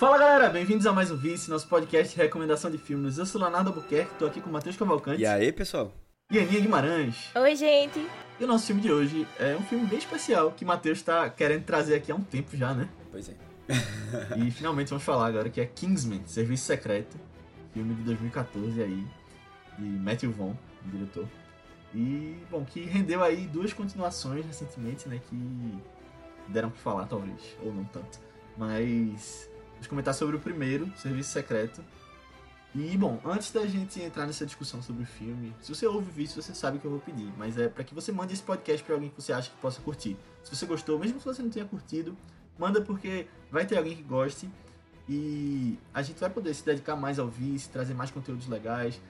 [0.00, 3.18] Fala galera, bem-vindos a mais um Vice, nosso podcast de recomendação de filmes.
[3.18, 5.92] Eu sou Leonardo Albuquerque, tô aqui com o Matheus Cavalcante E aí, pessoal?
[6.30, 7.28] e Aninha Guimarães.
[7.34, 8.08] Oi, gente.
[8.40, 11.28] E o nosso filme de hoje é um filme bem especial que o Matheus tá
[11.28, 12.88] querendo trazer aqui há um tempo já, né?
[13.12, 13.34] Pois é.
[14.42, 17.18] E finalmente vamos falar agora que é Kingsman, Serviço Secreto,
[17.74, 19.06] filme de 2014 aí,
[19.78, 20.54] de Matthew Vaughn,
[20.86, 21.28] o diretor.
[21.94, 25.36] E, bom, que rendeu aí duas continuações recentemente, né, que
[26.48, 28.18] deram o que falar talvez, ou não tanto.
[28.56, 31.82] Mas vamos comentar sobre o primeiro, Serviço Secreto.
[32.74, 36.26] E, bom, antes da gente entrar nessa discussão sobre o filme, se você ouve o
[36.26, 38.84] você sabe o que eu vou pedir, mas é para que você mande esse podcast
[38.84, 40.16] para alguém que você acha que possa curtir.
[40.44, 42.14] Se você gostou, mesmo se você não tenha curtido,
[42.58, 44.48] manda porque vai ter alguém que goste
[45.08, 49.00] e a gente vai poder se dedicar mais ao vice, trazer mais conteúdos legais,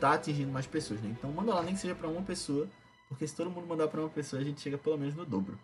[0.00, 1.14] tá atingindo mais pessoas, né?
[1.16, 2.68] Então manda lá nem que seja para uma pessoa,
[3.08, 5.56] porque se todo mundo mandar para uma pessoa, a gente chega pelo menos no dobro.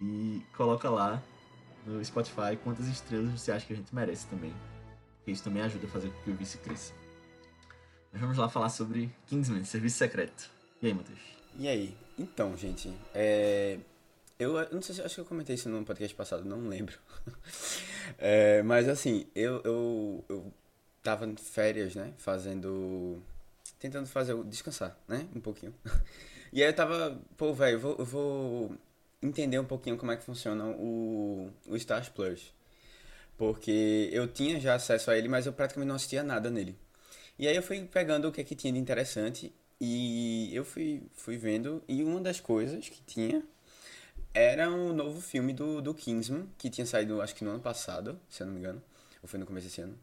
[0.00, 1.20] E coloca lá
[1.88, 4.52] no Spotify quantas estrelas você acha que a gente merece também.
[5.18, 6.92] Porque isso também ajuda a fazer com que o vice cresça.
[8.12, 10.50] Mas vamos lá falar sobre Kingsman, Serviço Secreto.
[10.80, 11.18] E aí, Matheus?
[11.58, 11.96] E aí?
[12.18, 13.78] Então, gente, é...
[14.38, 16.96] Eu não sei se acho que eu comentei isso no podcast passado, não lembro.
[18.16, 20.52] É, mas assim, eu, eu, eu
[21.02, 22.14] tava em férias, né?
[22.16, 23.22] Fazendo.
[23.78, 24.34] Tentando fazer.
[24.44, 25.28] descansar, né?
[25.36, 25.74] Um pouquinho.
[26.50, 27.20] E aí eu tava.
[27.36, 28.78] Pô, velho, eu vou, eu vou
[29.22, 32.52] entender um pouquinho como é que funciona o, o Stars Plus.
[33.36, 36.76] Porque eu tinha já acesso a ele, mas eu praticamente não assistia nada nele.
[37.38, 41.02] E aí eu fui pegando o que é que tinha de interessante e eu fui,
[41.14, 41.82] fui vendo.
[41.86, 43.44] E uma das coisas que tinha
[44.34, 48.18] era um novo filme do, do Kingsman, que tinha saído acho que no ano passado,
[48.28, 48.82] se eu não me engano.
[49.22, 49.96] Ou foi no começo desse ano.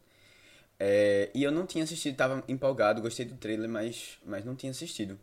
[0.79, 4.71] É, e eu não tinha assistido, tava empolgado, gostei do trailer, mas, mas não tinha
[4.71, 5.19] assistido.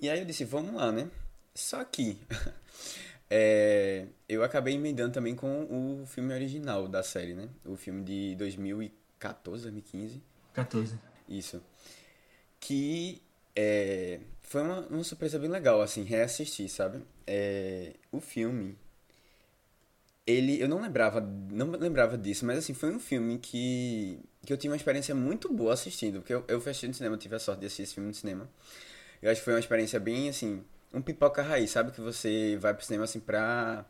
[0.00, 1.10] E aí eu disse, vamos lá, né?
[1.54, 2.18] Só que
[3.30, 7.48] é, eu acabei emendando também com o filme original da série, né?
[7.64, 10.22] O filme de 2014, 2015.
[10.54, 10.98] 14.
[11.28, 11.62] Isso.
[12.60, 13.20] Que
[13.54, 17.02] é, foi uma, uma surpresa bem legal, assim, reassistir, sabe?
[17.26, 18.76] É, o filme.
[20.26, 20.60] Ele.
[20.60, 21.20] Eu não lembrava.
[21.20, 24.20] Não lembrava disso, mas assim, foi um filme que.
[24.44, 26.20] que eu tive uma experiência muito boa assistindo.
[26.20, 28.14] Porque eu, eu fui assistir no cinema, tive a sorte de assistir esse filme no
[28.14, 28.48] cinema.
[29.20, 30.64] Eu acho que foi uma experiência bem assim.
[30.92, 31.92] Um pipoca raiz, sabe?
[31.92, 33.84] Que você vai pro cinema assim pra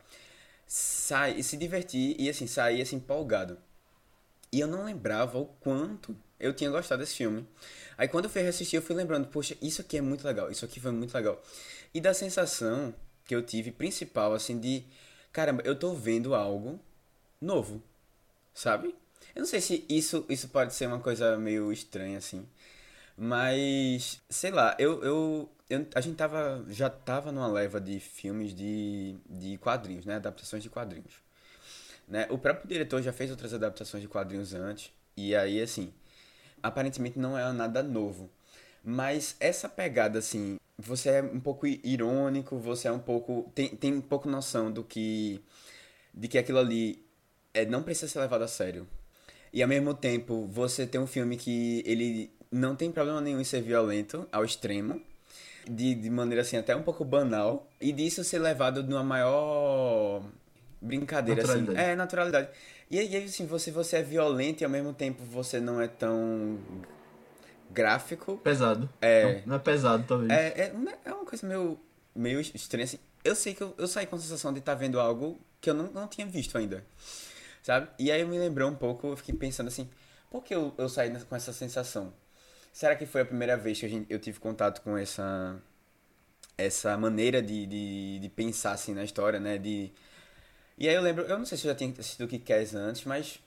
[0.65, 3.57] sair, se divertir e assim, sair assim empolgado.
[4.51, 7.47] E eu não lembrava o quanto eu tinha gostado desse filme.
[7.97, 10.65] Aí quando eu fui assistir, eu fui lembrando, poxa, isso aqui é muito legal, isso
[10.65, 11.41] aqui foi muito legal.
[11.93, 12.93] E da sensação
[13.25, 14.83] que eu tive principal, assim, de
[15.31, 16.79] caramba, eu tô vendo algo
[17.41, 17.81] novo,
[18.53, 18.95] sabe?
[19.35, 22.45] Eu não sei se isso, isso pode ser uma coisa meio estranha, assim.
[23.17, 28.53] Mas, sei lá, eu, eu, eu, a gente tava, já tava numa leva de filmes
[28.53, 30.15] de, de quadrinhos, né?
[30.15, 31.15] Adaptações de quadrinhos.
[32.07, 32.27] Né?
[32.29, 34.91] O próprio diretor já fez outras adaptações de quadrinhos antes.
[35.15, 35.93] E aí, assim,
[36.61, 38.29] aparentemente não é nada novo.
[38.83, 43.51] Mas essa pegada, assim, você é um pouco irônico, você é um pouco.
[43.55, 45.41] tem, tem um pouco noção do que.
[46.13, 47.03] de que aquilo ali
[47.53, 48.87] é, não precisa ser levado a sério.
[49.51, 53.43] E ao mesmo tempo, você tem um filme que ele não tem problema nenhum em
[53.43, 55.01] ser violento ao extremo.
[55.69, 57.67] De, de maneira assim, até um pouco banal.
[57.79, 60.23] E disso ser levado numa maior
[60.81, 61.59] brincadeira, assim.
[61.59, 61.89] Naturalidade.
[61.89, 62.49] É, naturalidade.
[62.91, 66.59] E aí, assim, você, você é violento e ao mesmo tempo você não é tão
[67.71, 68.37] gráfico.
[68.37, 68.89] Pesado.
[69.01, 69.23] É.
[69.23, 70.31] Não, não é pesado, talvez.
[70.31, 70.73] É, é,
[71.05, 71.79] é uma coisa meio,
[72.15, 72.99] meio estranha, assim.
[73.23, 75.73] Eu sei que eu, eu saí com a sensação de estar vendo algo que eu
[75.73, 76.83] não, não tinha visto ainda,
[77.61, 77.87] sabe?
[77.97, 79.89] E aí eu me lembrou um pouco, eu fiquei pensando assim,
[80.29, 82.13] por que eu, eu saí com essa sensação?
[82.73, 85.61] Será que foi a primeira vez que gente, eu tive contato com essa
[86.57, 89.57] essa maneira de, de, de pensar assim na história, né?
[89.57, 89.91] De...
[90.77, 92.75] E aí eu lembro, eu não sei se eu já tinha assistido o que queres
[92.75, 93.39] antes, mas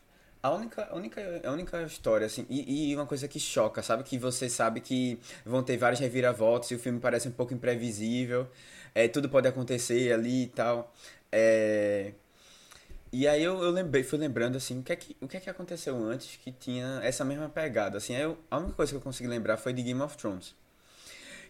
[0.42, 4.04] a única, a única, a única história, assim, e, e uma coisa que choca, sabe?
[4.04, 8.48] Que você sabe que vão ter várias reviravoltas e o filme parece um pouco imprevisível,
[8.94, 10.92] é, tudo pode acontecer ali e tal.
[11.32, 12.12] É...
[13.12, 15.40] E aí eu, eu lembrei, fui lembrando assim, o que, é que, o que é
[15.40, 19.00] que aconteceu antes que tinha essa mesma pegada, assim, eu, a única coisa que eu
[19.00, 20.54] consegui lembrar foi de Game of Thrones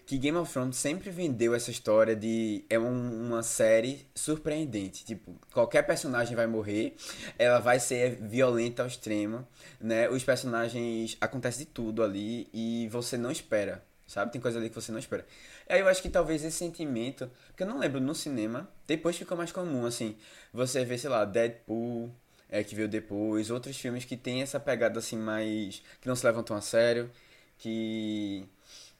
[0.07, 5.35] que Game of Thrones sempre vendeu essa história de é um- uma série surpreendente, tipo,
[5.53, 6.95] qualquer personagem vai morrer,
[7.39, 9.47] ela vai ser violenta ao extremo,
[9.81, 10.09] né?
[10.09, 14.31] Os personagens acontece de tudo ali e você não espera, sabe?
[14.33, 15.27] Tem coisa ali que você não espera.
[15.69, 19.37] Aí eu acho que talvez esse sentimento, porque eu não lembro no cinema, depois ficou
[19.37, 20.17] mais comum assim,
[20.53, 22.11] você vê, sei lá, Deadpool,
[22.49, 26.25] é, que veio depois, outros filmes que tem essa pegada assim mais que não se
[26.25, 27.11] levantam a sério,
[27.59, 28.49] que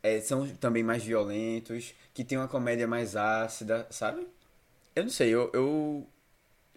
[0.03, 4.27] é, são também mais violentos, que tem uma comédia mais ácida, sabe?
[4.95, 6.07] Eu não sei, eu, eu,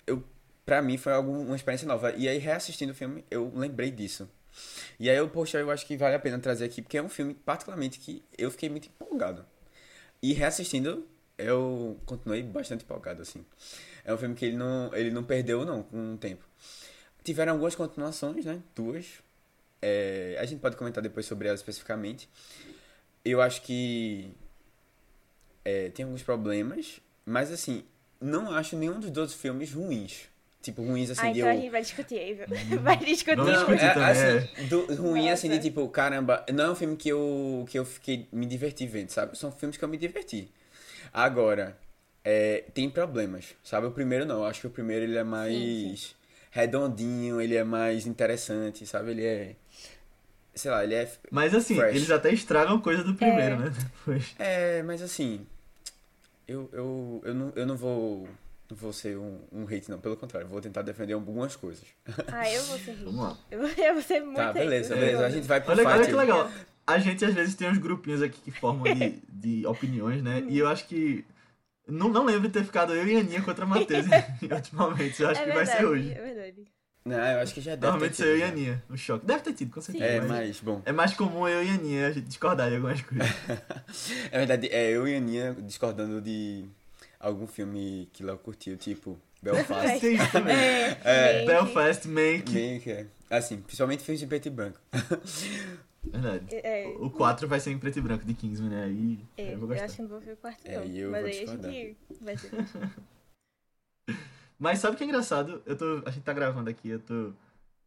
[0.06, 0.24] eu
[0.66, 2.12] pra mim foi algo, uma experiência nova.
[2.12, 4.30] E aí, reassistindo o filme, eu lembrei disso.
[5.00, 7.10] E aí, eu, poxa, eu acho que vale a pena trazer aqui, porque é um
[7.10, 9.46] filme, particularmente, que eu fiquei muito empolgado.
[10.22, 11.08] E reassistindo,
[11.38, 13.46] eu continuei bastante empolgado, assim.
[14.04, 16.44] É um filme que ele não, ele não perdeu, não, com o tempo.
[17.24, 18.62] Tiveram algumas continuações, né?
[18.76, 19.06] Duas.
[19.82, 22.30] É, a gente pode comentar depois sobre elas especificamente.
[23.24, 24.34] Eu acho que
[25.64, 27.84] é, tem alguns problemas, mas assim,
[28.20, 30.28] não acho nenhum dos dois filmes ruins.
[30.62, 31.58] Tipo, ruins assim Ah, de então eu...
[31.58, 32.38] a gente vai discutir.
[32.82, 33.38] Vai discutir.
[33.38, 35.68] Não, discutir é, assim, do- ruim assim de Nossa.
[35.70, 39.38] tipo, caramba, não é um filme que eu, que eu fiquei, me diverti vendo, sabe?
[39.38, 40.52] São filmes que eu me diverti.
[41.14, 41.78] Agora,
[42.26, 43.88] é, tem problemas, sabe?
[43.88, 46.14] O primeiro não, eu acho que o primeiro ele é mais
[46.52, 49.12] redondinho, ele é mais interessante, sabe?
[49.12, 49.56] Ele é,
[50.54, 51.10] sei lá, ele é...
[51.32, 51.96] Mas assim, Fresh.
[51.96, 53.70] eles até estragam coisa do primeiro, né?
[54.06, 54.36] Depois.
[54.38, 55.46] É, mas assim,
[56.48, 58.28] eu, eu, eu, não, eu não vou...
[58.70, 60.00] Não vou ser um, um hate, não.
[60.00, 61.84] Pelo contrário, vou tentar defender algumas coisas.
[62.32, 63.06] Ah, eu vou ser rica.
[63.06, 63.38] Vamos lá.
[63.50, 65.06] Eu, eu vou ser muito Tá, beleza, rica.
[65.06, 65.26] beleza.
[65.26, 66.52] A gente vai pro Olha, olha que legal.
[66.86, 70.44] A gente às vezes tem uns grupinhos aqui que formam de, de opiniões, né?
[70.48, 71.26] E eu acho que.
[71.88, 74.06] Não, não lembro de ter ficado eu e a Aninha contra a Matheus
[74.44, 75.20] outros momentos.
[75.20, 76.12] Eu acho é que verdade, vai ser hoje.
[76.12, 76.68] É verdade.
[77.06, 78.52] Não, eu acho que já deve Normalmente ter sou eu e a né?
[78.52, 78.84] Aninha.
[78.88, 79.26] O choque.
[79.26, 80.06] Deve ter tido, com certeza.
[80.06, 80.82] É, mas mas, bom.
[80.86, 83.28] É mais comum eu e a Aninha a gente discordar de algumas coisas.
[84.32, 86.66] É verdade, é eu e a Aninha discordando de
[87.20, 90.06] algum filme que Léo curtiu, tipo Belfast.
[90.06, 90.56] Isso também.
[90.56, 92.52] É, gente, Belfast, Mank.
[92.52, 93.08] Meio que é.
[93.30, 94.80] Assim, principalmente filmes em preto e branco.
[96.02, 96.46] Verdade.
[96.56, 98.84] É, O 4 vai ser em preto e branco de Kingsman, né?
[98.86, 99.86] Aí é, eu vou eu gostar.
[99.86, 100.84] acho que não vou ver o quarto, É, não.
[100.86, 102.52] eu Mas vou aí a gente vai ser.
[104.58, 105.62] Mas sabe o que é engraçado?
[105.66, 107.32] Eu tô, a gente tá gravando aqui, eu tô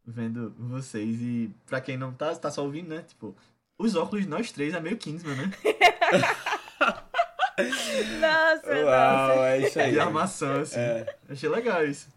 [0.05, 3.01] vendo vocês e pra quem não tá, tá só ouvindo, né?
[3.03, 3.35] Tipo,
[3.77, 5.51] os óculos de nós três é meio Kingsman, né?
[8.19, 9.47] Nossa, Uau, nossa.
[9.47, 9.91] é isso aí.
[9.91, 10.79] De armação, assim.
[10.79, 12.07] É, Achei legal isso.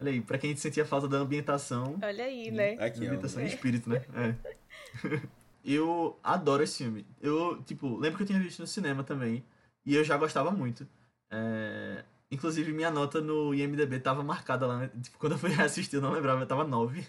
[0.00, 1.98] Olha aí, pra quem sentia falta da ambientação.
[2.02, 2.72] Olha aí, né?
[2.74, 3.06] aqui, ó.
[3.06, 4.02] ambientação e espírito, né?
[4.14, 5.20] É.
[5.64, 7.06] eu adoro esse filme.
[7.20, 9.44] Eu, tipo, lembro que eu tinha visto no cinema também.
[9.84, 10.86] E eu já gostava muito.
[11.30, 14.90] É, Inclusive, minha nota no IMDB tava marcada lá, né?
[15.02, 17.04] Tipo, quando eu fui assistir, eu não lembrava, eu tava 9.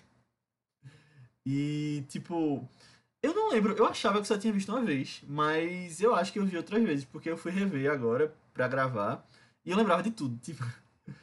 [1.46, 2.68] E, tipo,
[3.24, 6.40] eu não lembro, eu achava que só tinha visto uma vez, mas eu acho que
[6.40, 9.26] eu vi outras vezes, porque eu fui rever agora pra gravar.
[9.64, 10.64] E eu lembrava de tudo, tipo.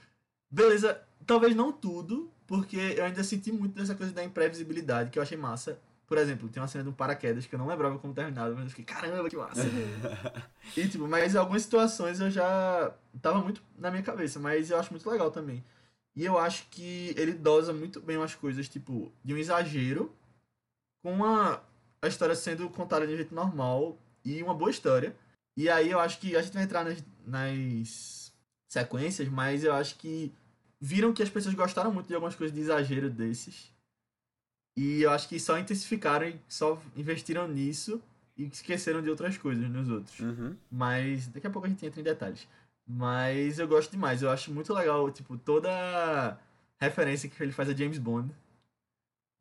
[0.51, 5.23] Beleza, talvez não tudo, porque eu ainda senti muito dessa coisa da imprevisibilidade, que eu
[5.23, 5.79] achei massa.
[6.07, 8.65] Por exemplo, tem uma cena de um paraquedas que eu não lembrava como terminava, mas
[8.65, 9.61] eu fiquei, caramba, que massa.
[10.75, 14.91] e, tipo, mas algumas situações eu já tava muito na minha cabeça, mas eu acho
[14.91, 15.63] muito legal também.
[16.17, 20.11] E eu acho que ele dosa muito bem as coisas, tipo, de um exagero,
[21.03, 21.61] com a,
[22.01, 25.15] a história sendo contada de um jeito normal e uma boa história.
[25.57, 28.33] E aí eu acho que a gente vai entrar nas, nas
[28.69, 30.33] sequências, mas eu acho que
[30.81, 33.73] viram que as pessoas gostaram muito de algumas coisas de exagero desses.
[34.77, 38.01] E eu acho que só intensificaram e só investiram nisso
[38.37, 40.21] e esqueceram de outras coisas nos outros.
[40.21, 40.55] Uhum.
[40.71, 42.47] Mas daqui a pouco a gente entra em detalhes.
[42.87, 44.23] Mas eu gosto demais.
[44.23, 46.39] Eu acho muito legal, tipo, toda
[46.81, 48.33] referência que ele faz a James Bond.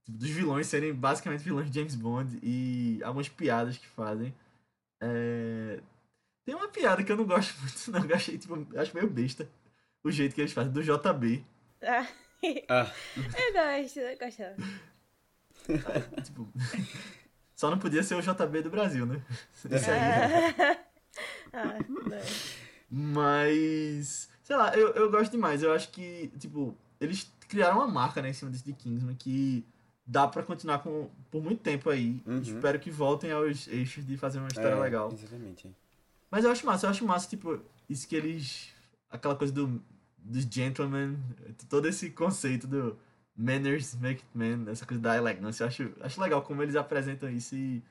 [0.07, 4.33] Tipo, dos vilões serem basicamente vilões de James Bond e algumas piadas que fazem.
[5.01, 5.79] É,
[6.45, 8.09] Tem uma piada que eu não gosto muito, não.
[8.09, 9.47] Eu achei, tipo, acho meio besta.
[10.03, 11.43] O jeito que eles fazem, do JB.
[11.83, 12.07] Ah,
[12.69, 14.43] Ah, eu gosto, eu gosto.
[16.23, 16.47] Tipo,
[17.53, 19.21] só não podia ser o JB do Brasil, né?
[19.65, 20.77] Isso aí.
[21.51, 22.17] ah, não.
[22.89, 25.61] Mas, sei lá, eu, eu gosto demais.
[25.61, 29.65] Eu acho que, tipo, eles criaram uma marca, né, em cima desse de Kingsman que
[30.07, 32.21] dá pra continuar com, por muito tempo aí.
[32.25, 32.39] Uhum.
[32.39, 35.11] Espero que voltem aos eixos de fazer uma história é, legal.
[35.11, 35.69] Exatamente.
[36.31, 37.59] Mas eu acho massa, eu acho massa, tipo,
[37.89, 38.73] isso que eles.
[39.09, 39.81] Aquela coisa do,
[40.17, 41.17] dos gentlemen,
[41.69, 42.97] todo esse conceito do
[43.35, 45.63] manners make it man, essa coisa da elegância.
[45.63, 47.83] Eu acho, acho legal como eles apresentam isso e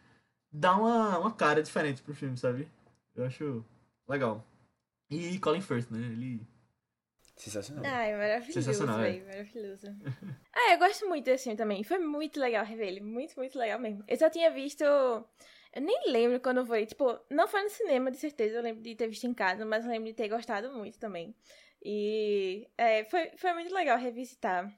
[0.52, 2.68] dá uma, uma cara diferente pro filme, sabe?
[3.14, 3.64] Eu acho
[4.08, 4.44] legal.
[5.10, 6.00] E Colin Firth, né?
[6.00, 6.40] Ele.
[7.36, 7.84] Sensacional.
[7.86, 9.10] Ai, maravilhoso, Sensacional, é.
[9.10, 9.86] velho, maravilhoso.
[10.52, 11.84] ah, eu gosto muito desse filme também.
[11.84, 14.02] Foi muito legal rever ele, muito, muito legal mesmo.
[14.08, 14.82] Eu só tinha visto...
[14.82, 18.94] Eu nem lembro quando foi, tipo, não foi no cinema, de certeza, eu lembro de
[18.94, 21.34] ter visto em casa, mas eu lembro de ter gostado muito também.
[21.84, 24.74] E é, foi, foi muito legal revisitar.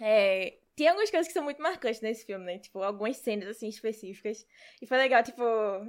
[0.00, 2.58] É, tem algumas coisas que são muito marcantes nesse filme, né?
[2.58, 4.44] Tipo, algumas cenas, assim, específicas.
[4.82, 5.42] E foi legal, tipo,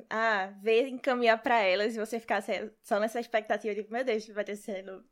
[0.10, 2.44] ah, ver encaminhar pra elas e você ficar
[2.84, 5.04] só nessa expectativa, tipo, meu Deus, vai ter cena.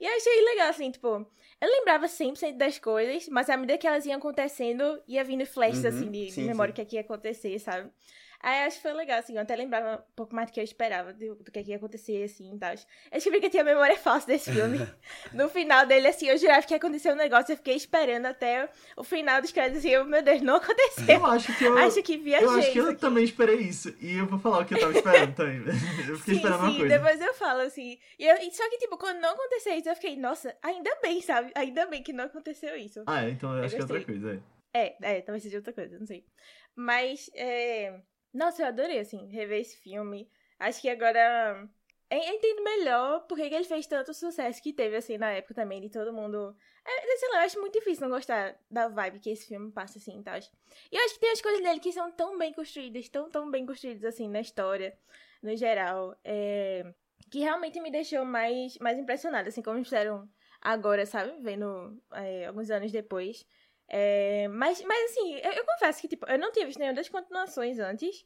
[0.00, 3.86] E eu achei legal, assim, tipo, eu lembrava 100% das coisas, mas à medida que
[3.86, 6.74] elas iam acontecendo, ia vindo flashes, Uhum, assim, de, de sim, memória sim.
[6.74, 7.90] que aqui ia acontecer, sabe?
[8.46, 10.62] Aí acho que foi legal, assim, eu até lembrava um pouco mais do que eu
[10.62, 12.70] esperava, do, do que, que ia acontecer, assim, e tal.
[12.70, 12.78] Eu
[13.10, 14.78] descobri que eu tinha memória falsa desse filme.
[15.34, 18.68] no final dele, assim, eu jurava que ia acontecer um negócio, eu fiquei esperando até
[18.96, 21.16] o final dos créditos, assim, eu, meu Deus, não aconteceu.
[21.16, 21.74] Eu acho que eu...
[21.76, 23.00] acho que viajei Eu acho que eu aqui.
[23.00, 23.92] também esperei isso.
[24.00, 25.56] E eu vou falar o que eu tava esperando também.
[26.06, 26.98] Eu fiquei Sim, esperando uma sim, coisa.
[26.98, 27.98] depois eu falo, assim.
[28.16, 31.20] E eu, e só que, tipo, quando não aconteceu isso, eu fiquei, nossa, ainda bem,
[31.20, 31.50] sabe?
[31.56, 33.02] Ainda bem que não aconteceu isso.
[33.06, 34.20] Ah, é, então eu acho que é outra gostei.
[34.20, 34.40] coisa.
[34.72, 34.86] É.
[34.86, 36.24] É, é, talvez seja outra coisa, não sei.
[36.76, 37.98] Mas, é...
[38.36, 40.30] Nossa, eu adorei, assim, rever esse filme.
[40.58, 41.66] Acho que agora
[42.10, 45.80] eu entendo melhor porque que ele fez tanto sucesso que teve, assim, na época também,
[45.80, 46.54] de todo mundo...
[46.84, 49.98] É, sei lá, eu acho muito difícil não gostar da vibe que esse filme passa,
[49.98, 50.36] assim, e tal.
[50.38, 53.50] E eu acho que tem as coisas dele que são tão bem construídas, tão, tão
[53.50, 54.96] bem construídas, assim, na história,
[55.42, 56.92] no geral, é...
[57.30, 60.28] que realmente me deixou mais, mais impressionada, assim, como fizeram
[60.60, 61.32] agora, sabe?
[61.40, 63.46] Vendo é, alguns anos depois.
[63.88, 67.08] É, mas, mas assim, eu, eu confesso que, tipo, eu não tinha visto nenhuma das
[67.08, 68.24] continuações antes.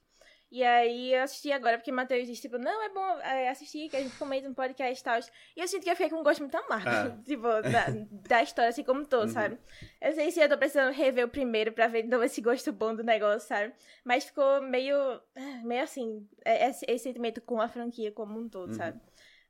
[0.52, 3.88] E aí eu assisti agora, porque o Matheus disse, tipo, não, é bom é, assistir,
[3.88, 5.20] que a gente comenta no podcast e tal.
[5.56, 7.18] E eu sinto que eu fiquei com um gosto muito amargo, Ah.
[7.24, 7.86] tipo, da,
[8.28, 9.32] da história, assim como um todo, Uhum.
[9.34, 9.58] sabe?
[10.00, 12.72] Eu sei se eu tô precisando rever o primeiro pra ver de novo esse gosto
[12.72, 13.72] bom do negócio, sabe?
[14.04, 14.96] Mas ficou meio,
[15.36, 18.74] ah, meio assim, é- esse, esse sentimento com a franquia como um todo, Uhum.
[18.76, 19.00] sabe?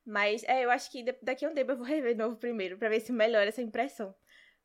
[0.04, 2.76] Mas, é, eu acho que daqui a um tempo eu vou rever de novo primeiro,
[2.76, 4.14] pra ver se melhora essa impressão.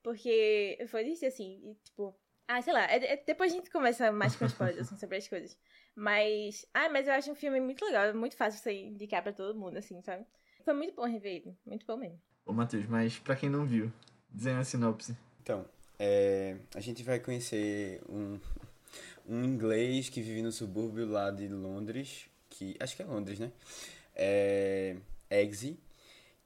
[0.05, 2.15] Porque foi isso, assim, e, tipo...
[2.47, 5.27] Ah, sei lá, é- é- depois a gente conversa mais com spoilers, assim, sobre as
[5.27, 5.57] coisas.
[5.95, 6.63] Mas...
[6.75, 9.57] Ah, mas eu acho um filme muito legal, é muito fácil você indicar pra todo
[9.57, 10.23] mundo, assim, sabe?
[10.63, 12.21] Foi muito bom rever ele, muito bom mesmo.
[12.45, 13.91] Ô, Matheus, mas pra quem não viu,
[14.29, 15.17] dizendo a sinopse.
[15.41, 15.65] Então,
[15.97, 18.39] é, a gente vai conhecer um,
[19.27, 23.51] um inglês que vive no subúrbio lá de Londres, que acho que é Londres, né?
[24.15, 24.97] É,
[25.31, 25.79] Eggsy,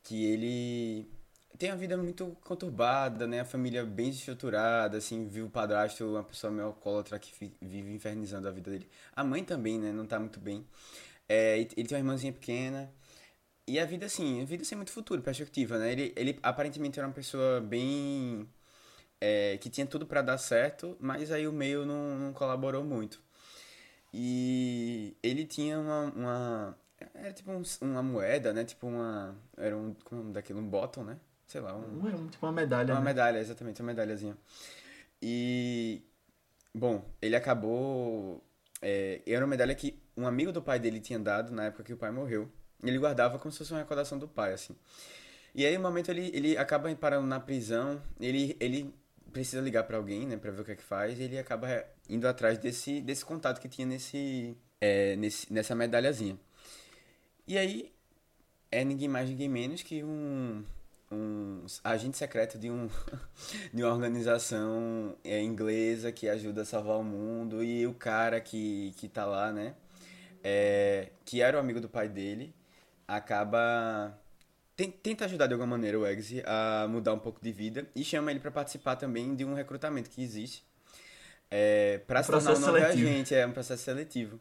[0.02, 1.19] que ele
[1.60, 3.42] tem uma vida muito conturbada, né?
[3.42, 8.48] A família bem desestruturada, assim, viu o padrasto, uma pessoa meio alcoólatra que vive infernizando
[8.48, 8.90] a vida dele.
[9.16, 9.92] A mãe também, né?
[9.94, 10.66] Não tá muito bem.
[11.30, 12.92] É, ele tem uma irmãzinha pequena.
[13.68, 15.92] E a vida, assim, a vida sem muito futuro, perspectiva, né?
[15.94, 18.50] Ele, ele aparentemente era uma pessoa bem
[19.22, 23.22] é, que tinha tudo pra dar certo, mas aí o meio não, não colaborou muito.
[24.14, 26.78] E ele tinha uma, uma
[27.14, 28.66] era tipo um- uma moeda, né?
[28.66, 30.60] Tipo uma, era um, como é daquilo?
[30.60, 31.20] Um bottom, né?
[31.50, 32.94] Sei lá, um, Um, é tipo uma medalha.
[32.94, 33.06] uma né?
[33.06, 34.38] medalha, exatamente, uma medalhazinha.
[35.20, 36.00] E,
[36.72, 38.40] bom, ele acabou.
[38.80, 41.92] É, era uma medalha que um amigo do pai dele tinha dado na época que
[41.92, 42.48] o pai morreu.
[42.84, 44.76] Ele guardava como se fosse uma recordação do pai, assim.
[45.56, 48.00] E aí, no momento, ele, ele acaba parando na prisão.
[48.20, 48.94] Ele, ele
[49.34, 51.20] precisa ligar pra alguém, né, pra ver o que é que faz.
[51.20, 56.40] E ele acaba indo atrás desse, desse contato que tinha nesse, é, nesse, nessa medalhazinha.
[57.48, 57.92] E aí,
[58.72, 60.64] é ninguém mais, ninguém menos que um,
[61.12, 62.88] um agente secreto de, um,
[63.74, 67.64] de uma organização é, inglesa que ajuda a salvar o mundo.
[67.64, 69.76] E o cara que, que tá lá, né,
[70.44, 72.54] é, que era o amigo do pai dele,
[73.08, 74.18] acaba
[74.76, 78.04] ten- tenta ajudar de alguma maneira o Eggsy a mudar um pouco de vida e
[78.04, 80.66] chama ele para participar também de um recrutamento que existe
[81.52, 82.84] é, para Um se tornar um novo seletivo.
[82.84, 84.40] agente, é um processo seletivo.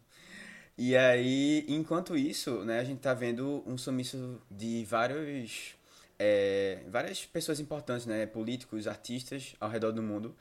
[0.78, 5.76] E aí, enquanto isso, né, a gente tá vendo um sumiço de vários
[6.18, 10.34] é, várias pessoas importantes, né, políticos, artistas ao redor do mundo.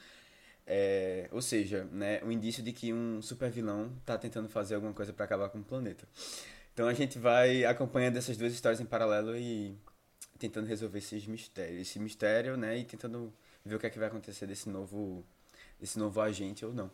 [0.66, 4.94] É, ou seja, né, um indício de que um super vilão tá tentando fazer alguma
[4.94, 6.06] coisa para acabar com o planeta.
[6.74, 9.78] Então a gente vai acompanhando essas duas histórias em paralelo e
[10.38, 13.34] tentando resolver esses mistérios, esse mistério, né, e tentando
[13.66, 15.26] ver o que é que vai acontecer desse novo
[15.80, 16.92] desse novo agente ou não.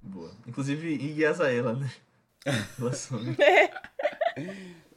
[0.00, 0.34] Boa.
[0.46, 1.92] Inclusive, Iggy Azraela, né?
[2.76, 3.36] Pela Sony.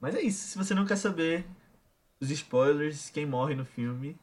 [0.00, 0.48] Mas é isso.
[0.48, 1.44] Se você não quer saber
[2.20, 4.18] os spoilers, quem morre no filme,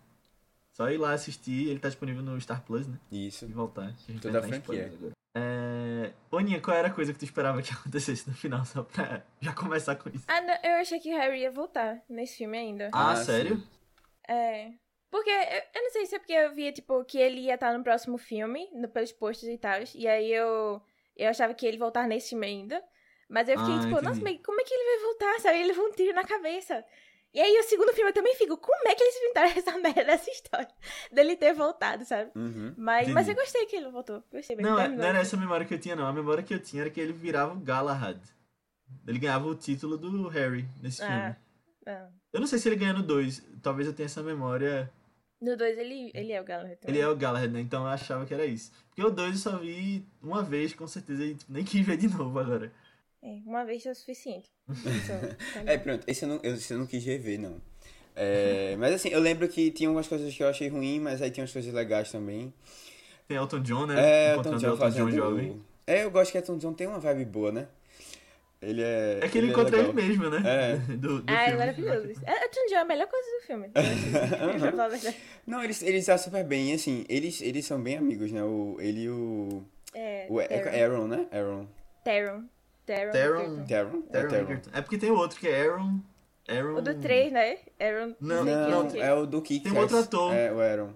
[0.74, 1.70] só ir lá assistir.
[1.70, 2.98] Ele tá disponível no Star Plus, né?
[3.12, 3.46] Isso.
[3.46, 3.94] E voltar.
[3.94, 4.92] que a gente Toda vai a franquia.
[5.36, 6.14] É...
[6.32, 8.66] Boninha, qual era a coisa que tu esperava que acontecesse no final?
[8.66, 10.26] Só pra já começar com isso.
[10.28, 12.90] Ah, não, eu achei que o Harry ia voltar nesse filme ainda.
[12.92, 13.58] Ah, Ah, sério?
[13.58, 13.68] sim.
[14.28, 14.72] É.
[15.10, 17.76] Porque, eu, eu não sei se é porque eu via, tipo, que ele ia estar
[17.78, 19.80] no próximo filme, no, pelos posters e tal.
[19.96, 20.82] E aí eu,
[21.16, 22.84] eu achava que ele voltar nesse filme ainda.
[23.30, 24.06] Mas eu fiquei, Ah, tipo, entendi.
[24.08, 25.58] nossa, mas como é que ele vai voltar, sabe?
[25.60, 26.84] Ele levou um tiro na cabeça.
[27.34, 30.04] E aí o segundo filme eu também fico, como é que eles inventaram essa merda
[30.06, 30.68] dessa história?
[31.12, 32.32] Dele ter voltado, sabe?
[32.36, 32.74] Uhum.
[32.78, 34.24] Mas, mas eu gostei que ele voltou.
[34.32, 34.66] Gostei bem.
[34.66, 36.08] Não, é- não era essa a memória que eu tinha, não.
[36.08, 38.20] A memória que eu tinha era que ele virava o Galahad.
[39.06, 41.08] Ele ganhava o título do Harry nesse Ah.
[41.08, 41.36] filme.
[41.86, 42.10] Ah.
[42.34, 43.44] Eu não sei se ele ganha no 2.
[43.62, 44.90] Talvez eu tenha essa memória.
[45.42, 46.96] No 2 ele, ele é o Gallagher também.
[46.96, 47.60] Ele é o Galahad, né?
[47.60, 48.72] Então eu achava que era isso.
[48.90, 51.98] Porque o 2 eu só vi uma vez, com certeza, e tipo, nem quis ver
[51.98, 52.72] de novo agora.
[53.24, 54.50] É, uma vez é o suficiente.
[55.66, 55.84] É, bom.
[55.84, 57.62] pronto, esse eu não, esse eu não quis rever, não.
[58.16, 61.30] É, mas assim, eu lembro que tinha umas coisas que eu achei ruim, mas aí
[61.30, 62.54] tinha umas coisas legais também.
[63.28, 63.96] Tem Elton John, né?
[64.00, 65.12] É, Elton John Elton fazendo...
[65.12, 65.62] John jovem.
[65.86, 67.68] É, eu gosto que Elton John tem uma vibe boa, né?
[68.60, 69.20] Ele é...
[69.22, 70.08] É que ele, é encontra ele legal.
[70.08, 70.42] mesmo, né?
[70.46, 70.76] É.
[70.98, 71.60] Do, do Ah, é filme.
[71.60, 72.22] maravilhoso.
[72.26, 73.72] É, Elton John é a melhor coisa do filme.
[75.46, 78.44] Não, eles, eles estão super bem, e, assim, eles, eles são bem amigos, né?
[78.44, 79.64] O, ele e o...
[79.94, 80.76] É, o é Taron.
[80.76, 81.28] Aaron, né?
[81.32, 81.68] Aaron.
[82.04, 82.44] Taron.
[82.88, 83.12] Taron.
[83.12, 83.64] Taron.
[83.64, 84.44] É Taron Taron.
[84.44, 84.70] Egerton.
[84.74, 86.00] É porque tem o outro que é Aaron.
[86.48, 86.78] Aaron.
[86.78, 87.58] O do 3, né?
[87.80, 88.16] Aaron.
[88.22, 90.34] Não, Não, que- é o do Kick Tem um outro ator.
[90.34, 90.94] É, o Aaron.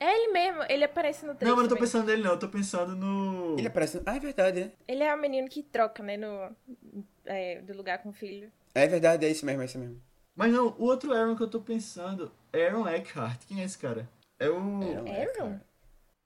[0.00, 2.32] É ele mesmo, ele aparece no 3 Não, mas não tô pensando nele, não.
[2.32, 3.56] Eu tô pensando no.
[3.56, 4.02] Ele aparece...
[4.04, 4.72] Ah, é verdade, é.
[4.88, 6.50] Ele é o menino que troca, né, no,
[7.24, 8.50] é, do lugar com o filho.
[8.74, 10.02] É verdade, é isso mesmo, é isso mesmo.
[10.34, 13.40] Mas não, o outro Aaron que eu tô pensando é Aaron Eckhart.
[13.46, 14.10] Quem é esse cara?
[14.38, 14.56] É o.
[14.56, 15.12] Aaron.
[15.40, 15.60] Aaron?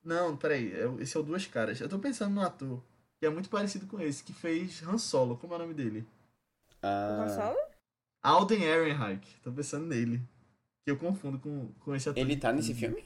[0.02, 0.72] Não, peraí.
[0.72, 1.78] é Esse é o Duas Caras.
[1.78, 2.82] Eu tô pensando no ator
[3.20, 5.36] que é muito parecido com esse, que fez Han Solo.
[5.36, 6.00] Como é o nome dele?
[6.00, 7.58] O Ah, Han Solo?
[8.22, 9.36] Alden Ehrenreich.
[9.42, 10.20] Tô pensando nele.
[10.84, 12.20] Que eu confundo com, com esse ator.
[12.20, 13.04] ele tá nesse filme?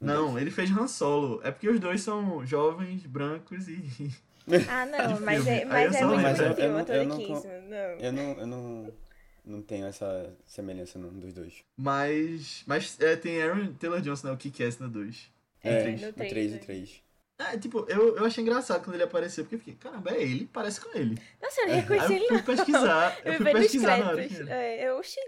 [0.00, 1.40] Não, ele fez Han Solo.
[1.42, 3.76] É porque os dois são jovens, brancos e.
[4.70, 7.98] Ah, não, mas é, mas eu é muito Mas eu- eu não- eu não.
[7.98, 8.92] Eu não, eu não,
[9.44, 11.64] não tenho essa semelhança não, dos dois.
[11.76, 12.62] Mas.
[12.64, 14.32] Mas é, tem Aaron Taylor Johnson, né?
[14.34, 15.32] O Kick-Ass no 2.
[15.64, 16.00] É, três.
[16.00, 16.58] no o três, 3, né?
[16.58, 17.02] o 3.
[17.38, 20.48] É, tipo, eu, eu achei engraçado quando ele apareceu, porque eu fiquei, caramba, é ele,
[20.50, 21.20] parece com ele.
[21.40, 22.44] Nossa, eu não Aí reconheci eu ele fui não.
[22.44, 24.22] pesquisar, eu Eu fui pesquisar na hora.
[24.22, 25.20] É, eu oxi.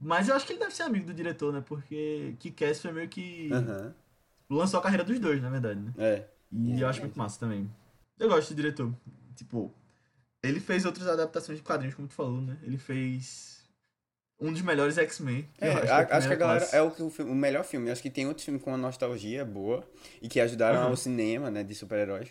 [0.00, 1.62] Mas eu acho que ele deve ser amigo do diretor, né?
[1.64, 3.48] Porque Kick-Ass foi meio que
[4.50, 5.92] lançou a carreira dos dois, na verdade, né?
[5.96, 6.28] É.
[6.50, 7.70] E eu acho muito massa também.
[8.18, 8.92] Eu gosto do diretor.
[9.36, 9.72] Tipo,
[10.42, 12.58] ele fez outras adaptações de quadrinhos, como tu falou, né?
[12.62, 13.61] Ele fez
[14.42, 15.48] um dos melhores X-Men.
[15.60, 16.76] É, eu a- acho, que a galera classe.
[16.76, 17.90] é o, que o, melhor filme.
[17.90, 19.86] Acho que tem outros filmes com uma nostalgia boa
[20.20, 20.86] e que ajudaram Uhum.
[20.88, 22.28] ao cinema, né, de super-heróis.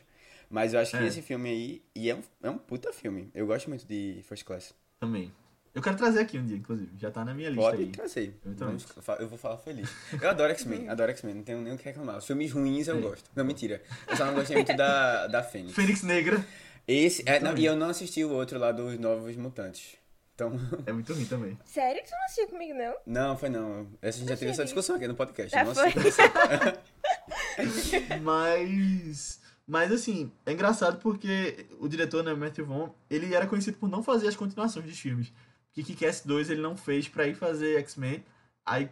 [0.49, 1.07] Mas eu acho que É.
[1.07, 3.31] esse filme aí, e é um, é um puta filme.
[3.33, 4.73] Eu gosto muito de First Class.
[4.99, 5.31] Também.
[5.73, 6.91] Eu quero trazer aqui um dia, inclusive.
[6.97, 7.87] Já tá na minha lista Pode aí.
[7.89, 8.37] trazer.
[8.43, 8.85] Vamos,
[9.19, 9.89] eu vou falar feliz.
[10.21, 12.17] Eu adoro X-Men, adoro X-Men, não tenho nem o que reclamar.
[12.17, 12.99] Os filmes ruins eu É.
[12.99, 13.29] gosto.
[13.33, 13.81] Não, mentira.
[14.09, 15.73] Eu só não gostei muito da, da Fênix.
[15.73, 16.45] Fênix Negra
[16.85, 19.95] Esse, é, não, e eu não assisti o outro lá dos Novos Mutantes.
[20.33, 20.53] Então,
[20.85, 21.57] é muito ruim também.
[21.65, 22.95] Sério que tu não assistiu comigo, não?
[23.05, 23.87] não, foi não.
[24.01, 25.51] Essa a gente já teve essa discussão aqui no podcast.
[25.51, 25.91] Já eu não foi.
[25.91, 26.21] você.
[28.21, 29.39] Mas.
[29.67, 34.03] Mas assim, é engraçado porque o diretor, né, Matthew Vaughn, ele era conhecido por não
[34.03, 35.31] fazer as continuações dos filmes.
[35.67, 38.23] Porque Kick-Ass 2 ele não fez pra ir fazer X-Men.
[38.65, 38.89] Aí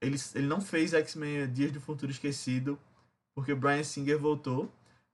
[0.00, 2.78] ele, ele não fez X-Men Dias do Futuro Esquecido,
[3.34, 4.70] porque o Brian Singer voltou.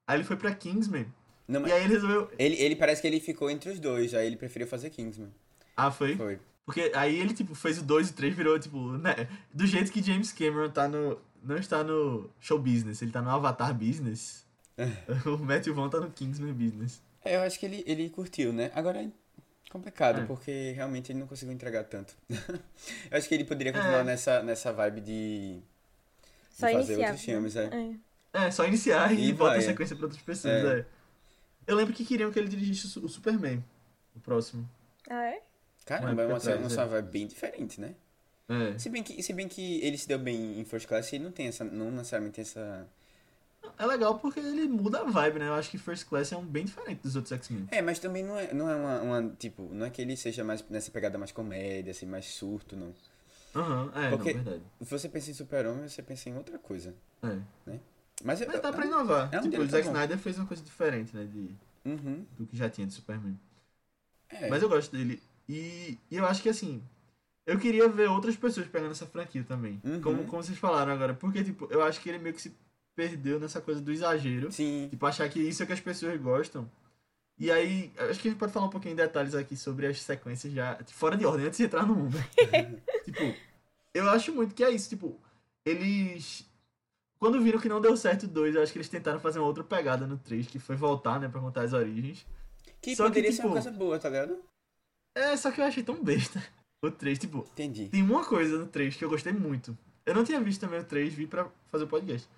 [0.07, 1.07] Aí ele foi pra Kingsman.
[1.49, 2.31] Não, mas E aí ele resolveu.
[2.39, 5.33] ele, ele parece que ele ficou entre os dois, aí ele preferiu fazer Kingsman.
[5.77, 6.17] Ah, foi?
[6.17, 6.39] Foi.
[6.65, 9.29] Porque aí ele, tipo, fez o 2 e o 3 virou, tipo, né?
[9.53, 11.19] Do jeito que James Cameron tá no.
[11.43, 14.45] Não está no show business, ele tá no Avatar business.
[15.27, 17.01] o Matthew Vaughn tá no Kingsman business.
[17.25, 18.71] É, eu acho que ele, ele curtiu, né?
[18.75, 19.09] Agora é
[19.71, 20.25] complicado, É.
[20.25, 22.17] porque realmente ele não conseguiu entregar tanto.
[22.29, 24.05] eu acho que ele poderia continuar É.
[24.05, 25.63] nessa, nessa vibe de, de
[26.51, 27.07] Só fazer iniciar.
[27.09, 27.71] outros filmes, é.
[28.33, 28.47] É.
[28.47, 29.61] É, só iniciar e, E vai, a é.
[29.61, 30.79] sequência pra outras pessoas, É.
[30.81, 30.87] é.
[31.67, 33.63] Eu lembro que queriam que ele dirigisse o Superman,
[34.15, 34.69] o próximo.
[35.09, 35.43] Ah, é?
[35.87, 37.03] Caramba, é uma, atrás, uma é.
[37.03, 37.95] bem diferente, né?
[38.49, 38.79] É.
[38.79, 41.33] Se bem, que, se bem que ele se deu bem em First Class, ele não
[41.33, 42.87] tem essa, não necessariamente essa...
[43.79, 45.49] É legal porque ele muda a vibe, né?
[45.49, 47.67] Eu acho que First Class é um bem diferente dos outros X-Men.
[47.71, 50.45] É, mas também não é, não é uma, uma, tipo, não é que ele seja
[50.45, 52.95] mais nessa pegada mais comédia, assim, mais surto, não.
[53.55, 54.63] Aham, é, Porque- não, verdade.
[54.83, 56.95] Se você pensa em Super-Homem, você pensa em outra coisa.
[57.23, 57.39] É.
[58.23, 59.29] Mas, eu, Mas dá pra inovar.
[59.33, 59.87] É um tipo, o diretor Zack.
[59.89, 61.25] Snyder fez uma coisa diferente, né?
[61.25, 62.25] De, Uhum.
[62.39, 63.39] do que já tinha de Superman.
[64.29, 64.49] É.
[64.49, 65.23] Mas eu gosto dele.
[65.49, 66.83] E, e eu acho que assim.
[67.47, 69.81] Eu queria ver outras pessoas pegando essa franquia também.
[69.85, 70.01] Uhum.
[70.01, 71.15] Como, como vocês falaram agora.
[71.15, 72.53] Porque, tipo, eu acho que ele meio que se
[72.97, 74.51] perdeu nessa coisa do exagero.
[74.51, 74.89] Sim.
[74.91, 76.69] Tipo, achar que isso é que as pessoas gostam.
[77.39, 80.03] E aí, acho que a gente pode falar um pouquinho em detalhes aqui sobre as
[80.03, 80.77] sequências já.
[80.91, 82.17] Fora de ordem, antes de entrar no mundo.
[83.05, 83.35] tipo,
[83.95, 84.89] eu acho muito que é isso.
[84.89, 85.17] Tipo,
[85.65, 86.45] eles.
[87.19, 89.47] Quando viram que não deu certo o 2, eu acho que eles tentaram fazer uma
[89.47, 92.27] outra pegada no 3, que foi voltar, né, pra contar as origens.
[92.81, 94.39] Que Só que, poderia ser tipo- uma coisa boa, tá ligado?
[95.17, 96.43] É, só que eu achei tão besta.
[96.83, 97.89] O 3, tipo, Entendi.
[97.89, 99.77] tem uma coisa no 3 que eu gostei muito.
[100.05, 102.29] Eu não tinha visto também o 3, vi pra fazer o podcast.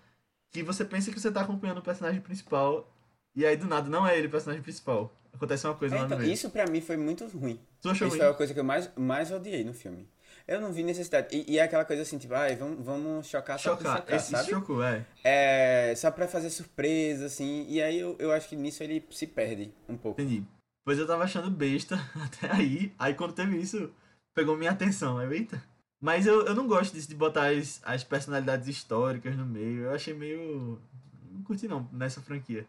[0.52, 2.88] Que você pensa que você tá acompanhando o personagem principal,
[3.34, 5.12] e aí do nada não é ele o personagem principal.
[5.34, 6.32] Acontece uma coisa É, lá então, no meio.
[6.32, 7.60] isso pra mim foi muito ruim.
[7.82, 8.24] Tu achou Isso ruim?
[8.24, 10.08] foi a coisa que eu mais, mais odiei no filme.
[10.46, 11.36] Eu não vi necessidade.
[11.36, 13.98] E, e é aquela coisa assim, tipo, ai, vamos, vamos chocar só pra Chocar.
[14.02, 14.48] chocar, Esse sabe?
[14.50, 15.04] chocou, é.
[15.24, 17.66] É, só pra fazer surpresa, assim.
[17.68, 20.20] E aí eu, eu acho que nisso ele se perde um pouco.
[20.20, 20.44] Entendi.
[20.88, 22.90] Pois eu tava achando besta até aí.
[22.98, 23.92] Aí quando teve isso,
[24.35, 25.18] pegou minha atenção.
[25.18, 25.62] Aí, eu, eita.
[26.01, 29.83] Mas eu, eu não gosto disso de botar as, as personalidades históricas no meio.
[29.83, 30.81] Eu achei meio.
[31.31, 32.66] Não curti não nessa franquia.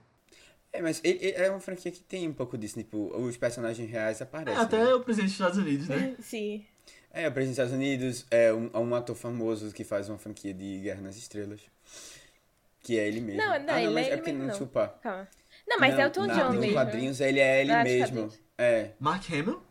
[0.74, 3.90] É, mas ele, ele é uma franquia que tem um pouco disso, tipo, os personagens
[3.90, 4.62] reais É, aparecem.
[4.62, 4.94] até né?
[4.96, 6.18] o presidente dos Estados Unidos, né?
[6.20, 6.66] Sim.
[7.14, 10.54] É, o presidente dos Estados Unidos é um, um ator famoso que faz uma franquia
[10.54, 11.62] de Guerra nas Estrelas.
[12.82, 13.42] Que é ele mesmo.
[13.42, 14.52] Não, não, ah, ele não, mas é é ele porque mesmo, não, não.
[14.52, 15.00] desculpa.
[15.02, 15.26] Calma.
[15.70, 16.74] Não, mas Não, é o Tom na- John Nos mesmo.
[16.74, 18.30] quadrinhos ele é ele Ah, nos mesmo.
[18.58, 19.62] É, Mark Hamill?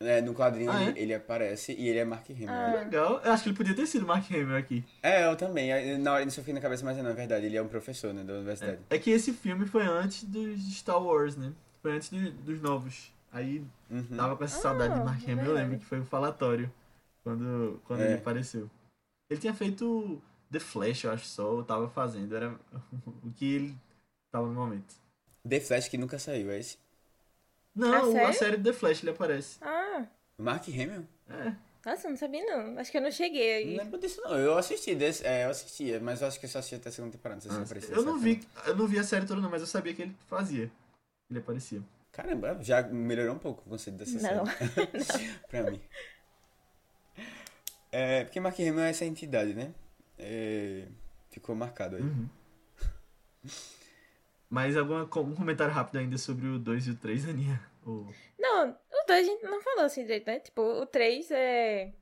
[0.00, 1.02] é, no quadrinho Ah, ele, é?
[1.02, 2.48] ele aparece e ele é Mark Hamill.
[2.50, 2.72] Ah.
[2.84, 3.20] Legal.
[3.24, 4.84] Eu acho que ele podia ter sido Mark Hamill aqui.
[5.02, 5.72] É, eu também.
[5.72, 7.46] Aí, Na hora isso eu fiquei na cabeça, mas não, é verdade.
[7.46, 8.36] Ele é um professor, né, da É.
[8.36, 8.78] universidade.
[8.90, 11.52] É que esse filme foi antes dos Star Wars, né?
[11.80, 13.12] Foi antes do- dos novos.
[13.32, 14.04] Aí Uhum.
[14.16, 15.46] tava com essa Ah, saudade de Mark é Hamill.
[15.46, 16.70] Eu lembro que foi o falatório
[17.22, 18.06] quando, quando É.
[18.06, 18.68] ele apareceu.
[19.30, 20.20] Ele tinha feito
[20.52, 22.36] The Flash, eu acho só, eu tava fazendo.
[22.36, 22.54] Era
[23.24, 23.74] o que ele
[24.30, 24.94] tava no momento.
[25.48, 26.78] The Flash que nunca saiu, é esse?
[27.74, 28.34] Não, Ah, a sério?
[28.34, 29.58] série do The Flash ele aparece.
[29.60, 30.06] Ah,
[30.38, 31.06] Mark Hamill?
[31.28, 31.54] É.
[31.84, 32.78] nossa, não sabia não.
[32.78, 33.76] Acho que eu não cheguei Não aí.
[33.78, 34.38] lembro disso não.
[34.38, 36.92] Eu assisti, desse, é, eu assistia, mas eu acho que eu só assisti até a
[36.92, 37.40] segunda temporada.
[37.46, 39.60] Não sei se Ah, Eu não vi, eu não vi a série toda não, mas
[39.60, 40.70] eu sabia que ele fazia.
[41.30, 41.82] Ele aparecia.
[42.12, 44.46] Caramba, já melhorou um pouco o conceito dessa Não.
[44.46, 45.34] série.
[45.48, 45.80] pra mim.
[47.90, 49.72] É, porque Mark Hamill é essa entidade, né?
[50.18, 50.86] É,
[51.30, 52.02] ficou marcado aí.
[52.02, 52.28] Uhum.
[54.54, 57.60] Mas alguma, algum comentário rápido ainda sobre o 2 e o 3, Aninha?
[57.84, 58.06] Ou-
[58.38, 60.38] Não, o 2 a gente não falou assim direito, né?
[60.38, 61.92] Tipo, o 3 é.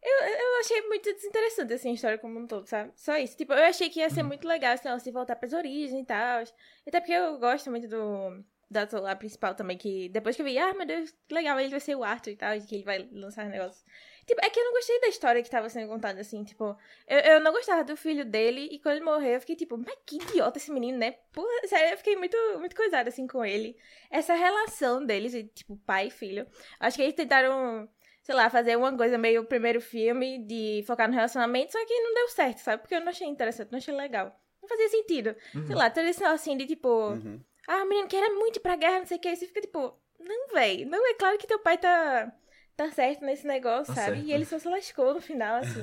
[0.00, 2.92] Eu, eu achei muito desinteressante, assim, a história como um todo, sabe?
[2.94, 3.36] Só isso.
[3.36, 6.06] Tipo, eu achei que ia ser muito legal, assim, ela se voltar pras origens e
[6.06, 6.44] tal.
[6.86, 8.44] Até porque eu gosto muito do.
[8.70, 11.70] Da lá principal também, que depois que eu vi, ah, meu Deus, que legal, ele
[11.70, 13.82] vai ser o Arthur e tal, e que ele vai lançar negócios.
[14.26, 16.76] Tipo, é que eu não gostei da história que tava sendo contada, assim, tipo,
[17.06, 19.94] eu, eu não gostava do filho dele, e quando ele morreu, eu fiquei tipo, mas
[20.04, 21.12] que idiota esse menino, né?
[21.32, 23.74] Porra, sério, eu fiquei muito, muito coisada, assim, com ele.
[24.10, 26.46] Essa relação deles, tipo, pai e filho.
[26.78, 27.88] Acho que eles tentaram,
[28.22, 32.12] sei lá, fazer uma coisa meio primeiro filme de focar no relacionamento, só que não
[32.12, 32.82] deu certo, sabe?
[32.82, 34.38] Porque eu não achei interessante, não achei legal.
[34.60, 35.34] Não fazia sentido.
[35.66, 37.40] Sei lá, negócio assim de tipo, Uhum.
[37.68, 39.28] Ah, o menino quer muito ir pra guerra, não sei o que.
[39.28, 40.84] Aí você fica tipo, não, véi.
[40.84, 42.32] Não, é claro que teu pai tá,
[42.76, 44.16] tá certo nesse negócio, Tá sabe?
[44.16, 44.28] certo.
[44.28, 45.80] E ele só se lascou no final, assim.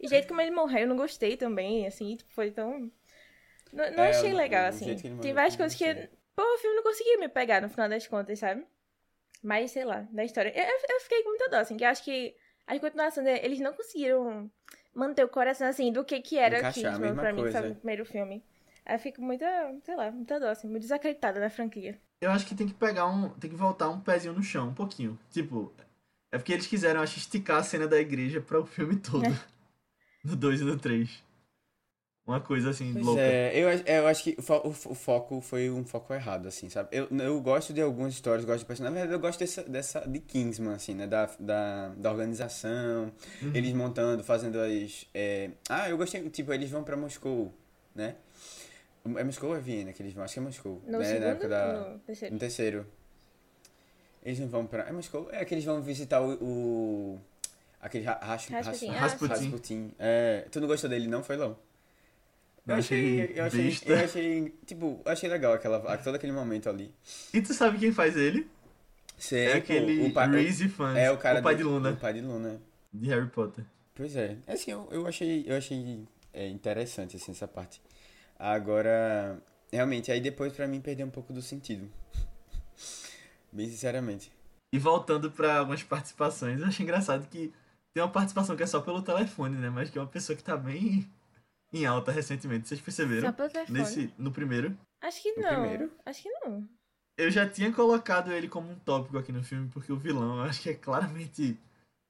[0.00, 2.16] e o jeito como ele morreu, eu não gostei também, assim.
[2.16, 2.90] Tipo, foi tão.
[3.72, 4.96] Não, não É, achei o- legal, o assim.
[4.96, 5.84] que Tem várias coisas que.
[6.36, 8.66] Pô, o filme não conseguiu me pegar no final das contas, sabe?
[9.42, 10.52] Mas, sei lá, da história.
[10.56, 12.34] Eu, eu- fiquei com muita dó, assim, que eu acho que
[12.66, 14.50] a continuação dele, eles não conseguiram
[14.94, 17.58] manter o coração, assim, do que que era Encaixar a Kingsman mesma pra mim, coisa.
[17.58, 18.44] sabe, no primeiro filme.
[18.84, 19.46] Aí fico muita,
[19.84, 22.00] sei lá, muita dó, assim, muito desacreditada na franquia.
[22.20, 23.30] Eu acho que tem que pegar um.
[23.30, 25.18] Tem que voltar um pezinho no chão, um pouquinho.
[25.30, 25.72] Tipo,
[26.30, 29.24] é porque eles quiseram, acho, esticar a cena da igreja para o filme todo.
[29.24, 29.28] É.
[30.24, 31.22] No 2 e no 3.
[32.24, 33.22] Uma coisa assim, Pois louca.
[33.22, 36.14] é, eu, acho- eu acho que o, fo- o fo- o foco foi um foco
[36.14, 36.88] errado, assim, sabe?
[36.92, 38.94] Eu, eu gosto de algumas histórias, gosto de personagens.
[38.94, 41.08] Na verdade, eu gosto dessa, dessa de Kingsman, assim, né?
[41.08, 43.50] Da, da, da organização, Uhum.
[43.52, 45.06] eles montando, fazendo as.
[45.12, 47.52] é, Ah, eu gostei, tipo, eles vão pra Moscou,
[47.94, 48.14] né?
[49.04, 50.22] É Moscou ou é Viena que eles vão?
[50.24, 50.80] Acho que é Moscou.
[50.86, 51.04] No né?
[51.04, 51.90] segundo Na época da.
[51.90, 52.34] no terceiro?
[52.34, 52.86] No terceiro.
[54.24, 54.84] Eles não vão pra.
[54.88, 55.28] É Moscou?
[55.32, 56.32] É que eles vão visitar o.
[56.40, 57.20] o...
[57.80, 58.86] Aquele Ra- Rash- Rasputin.
[58.86, 59.32] Rash- Ah, Rasputin.
[59.34, 59.90] Rasputin.
[59.98, 61.24] É, tu não gostou dele, não?
[61.24, 61.48] Foi não?
[61.48, 61.56] Eu
[62.68, 66.92] Eu achei, eu achei, eu achei, tipo, eu achei legal aquela, todo aquele momento ali.
[67.34, 68.48] E tu sabe quem faz ele?
[69.18, 70.28] Sei, É aquele o, pa-
[70.76, 72.60] Fans, é o cara o pai do- de Luna, O pai de Luna.
[72.92, 73.64] de Harry Potter.
[73.96, 74.36] Pois é.
[74.46, 77.80] Assim, eu, eu achei, eu achei é, interessante, assim, essa parte.
[78.42, 79.40] Agora,
[79.72, 81.88] realmente, aí depois pra mim perdeu um pouco do sentido.
[83.52, 84.32] Bem sinceramente.
[84.74, 87.52] E voltando pra algumas participações, eu achei engraçado que
[87.94, 89.70] tem uma participação que é só pelo telefone, né?
[89.70, 91.08] Mas que é uma pessoa que tá bem
[91.72, 92.66] em alta recentemente.
[92.66, 93.28] Vocês perceberam?
[93.28, 93.78] Só pelo telefone?
[93.78, 94.76] Nesse, no primeiro.
[95.00, 95.48] Acho que No não.
[95.48, 95.92] primeiro?
[96.04, 96.68] Acho que não.
[97.16, 100.42] Eu já tinha colocado ele como um tópico aqui no filme, porque o vilão eu
[100.44, 101.56] acho que é claramente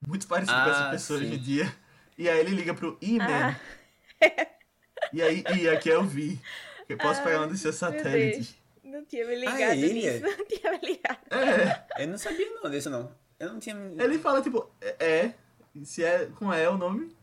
[0.07, 1.27] muito parecido com essa Ah, pessoa sim.
[1.27, 1.77] hoje em dia.
[2.17, 3.27] E aí ele liga pro E-Man.
[3.29, 3.61] Ah,
[5.13, 6.41] E aí, e aqui é o Vi.
[6.89, 8.55] Eu posso Ah, pegar um dos seus satélites.
[8.85, 9.93] não tinha me Ah, ligado é ele?
[9.95, 10.21] nisso.
[10.21, 11.19] Não tinha me ligado.
[11.31, 12.03] É.
[12.03, 13.11] Eu não sabia não disso, não.
[13.39, 13.77] Eu não tinha...
[13.99, 14.97] Ele fala, tipo, é.
[15.05, 15.35] é,
[15.85, 17.17] Se é com E o nome.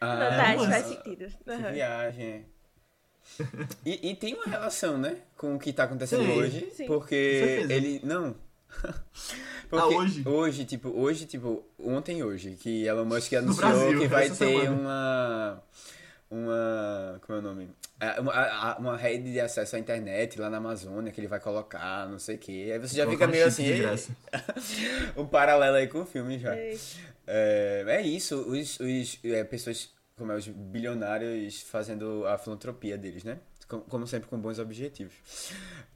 [0.00, 0.70] Ah, não, tá, nossa.
[0.70, 1.26] faz sentido.
[1.44, 1.72] Que Aham.
[1.72, 2.26] viagem.
[2.26, 2.42] é.
[3.84, 5.16] E, e tem uma relação, né?
[5.36, 6.70] Com o que tá acontecendo Sim, hoje.
[6.74, 6.86] sim.
[6.86, 7.14] Porque
[7.68, 8.00] ele.
[8.02, 8.34] Não.
[9.68, 10.22] Porque Ah, hoje?
[10.26, 14.34] Hoje, tipo, hoje, tipo, ontem hoje, que Elon Musk No anunciou Brasil, que vai ter
[14.34, 14.70] semana.
[14.70, 15.62] uma.
[16.30, 17.20] Uma.
[17.26, 17.70] Como é o nome?
[17.98, 22.08] É, Uma, uma rede de acesso à internet lá na Amazônia que ele vai colocar,
[22.08, 22.70] não sei o quê.
[22.72, 23.66] Aí você já fica meio assim.
[25.16, 26.54] um paralelo aí com o filme já.
[26.56, 26.76] É,
[27.26, 33.38] é isso, os, os é, pessoas, como é, os bilionários fazendo a filantropia deles, né?
[33.68, 35.14] Com- Como sempre, com bons objetivos.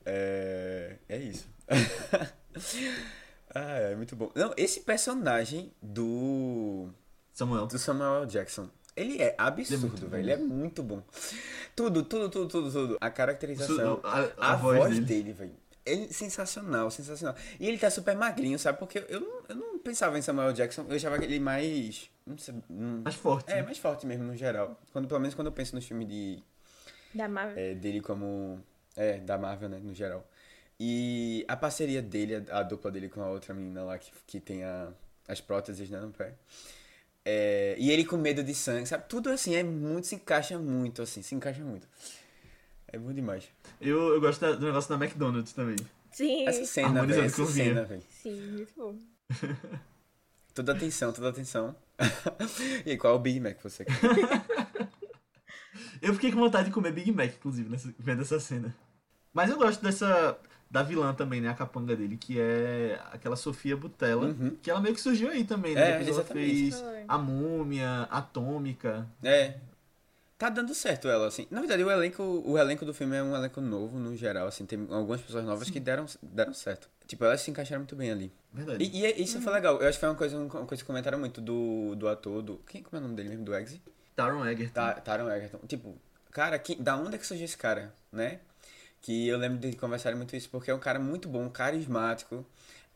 [0.04, 1.46] É, é isso.
[3.54, 4.30] ah, é muito bom.
[4.34, 6.88] Não, esse personagem do,
[7.32, 7.66] Samuel.
[7.66, 10.22] do Samuel Jackson, ele é absurdo, muito velho.
[10.22, 11.02] Ele é muito bom.
[11.74, 12.98] Tudo, tudo, tudo, tudo, tudo.
[13.00, 15.33] A caracterização, A, a a, voz, voz, dele.
[15.33, 15.52] velho.
[15.87, 17.35] Ele sensacional, sensacional.
[17.61, 18.78] E ele tá super magrinho, sabe?
[18.78, 22.09] Porque eu não, eu não pensava em Samuel Jackson, eu achava ele mais.
[22.26, 23.52] Não sei, hum, Mais forte.
[23.52, 24.80] é, mais forte mesmo no geral.
[24.92, 26.42] Quando, pelo menos quando eu penso no filme de.
[27.14, 27.59] Da Marvel.
[27.62, 28.59] é, dele como.
[28.96, 30.26] É, da Marvel, né, no geral.
[30.80, 34.40] E a parceria dele, a, a dupla dele com a outra menina lá que, que
[34.40, 34.88] tem a,
[35.28, 36.33] as próteses né, no pé.
[37.24, 39.04] É, e ele com medo de sangue, sabe?
[39.08, 41.88] Tudo assim, é muito, se encaixa muito, assim, se encaixa muito.
[42.88, 43.44] É bom demais.
[43.80, 45.76] Eu, eu gosto da- do negócio da McDonald's também.
[46.12, 48.02] Sim, Essa cena, velho, essa cena, velho.
[48.22, 48.96] sim, muito bom.
[50.54, 51.74] Toda atenção, toda atenção.
[52.87, 53.94] e aí, qual é o Big Mac que você quer?
[56.00, 58.72] Eu fiquei com vontade de comer Big Mac, inclusive, nessa, vendo essa cena.
[59.32, 60.38] Mas eu gosto dessa.
[60.74, 61.48] Da vilã também, né?
[61.48, 64.26] A capanga dele, que é aquela Sofia Butella.
[64.26, 64.56] Uhum.
[64.60, 65.80] Que ela meio que surgiu aí também, né?
[65.80, 66.50] É, Depois ela exatamente.
[66.50, 67.04] fez Foi.
[67.06, 69.06] a Múmia, Atômica.
[69.22, 69.54] É.
[70.37, 71.46] Tá dando certo ela, assim.
[71.48, 74.66] Na verdade, o elenco, o elenco do filme é um elenco novo, no geral, assim.
[74.66, 76.88] Tem algumas pessoas novas que deram, deram certo.
[77.06, 78.32] Tipo, elas se encaixaram muito bem ali.
[78.52, 78.82] Verdade.
[78.82, 79.80] E, e é- isso foi legal.
[79.80, 82.56] Eu acho que foi uma coisa, uma coisa que comentaram muito do, do ator, do...
[82.66, 83.44] Quem, como é o nome dele mesmo?
[83.44, 83.80] Do Eggsy?
[84.16, 84.72] Taron Egerton.
[84.74, 85.58] Ta- Taron Egerton.
[85.68, 85.96] Tipo,
[86.32, 88.40] cara, que, da onde é que surgiu esse cara, né?
[89.04, 92.42] Que eu lembro de conversarem muito isso, porque é um cara muito bom, carismático,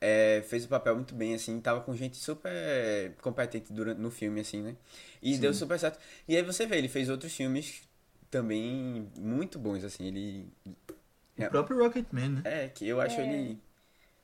[0.00, 4.40] é, fez o papel muito bem, assim, tava com gente super competente durante, no filme,
[4.40, 4.74] assim, né?
[5.20, 5.98] E deu super certo.
[6.26, 7.82] E aí você vê, ele fez outros filmes
[8.30, 10.48] também muito bons, assim, ele...
[11.36, 12.42] O próprio Rocketman, né?
[12.46, 13.28] É, que eu acho É.
[13.28, 13.60] ele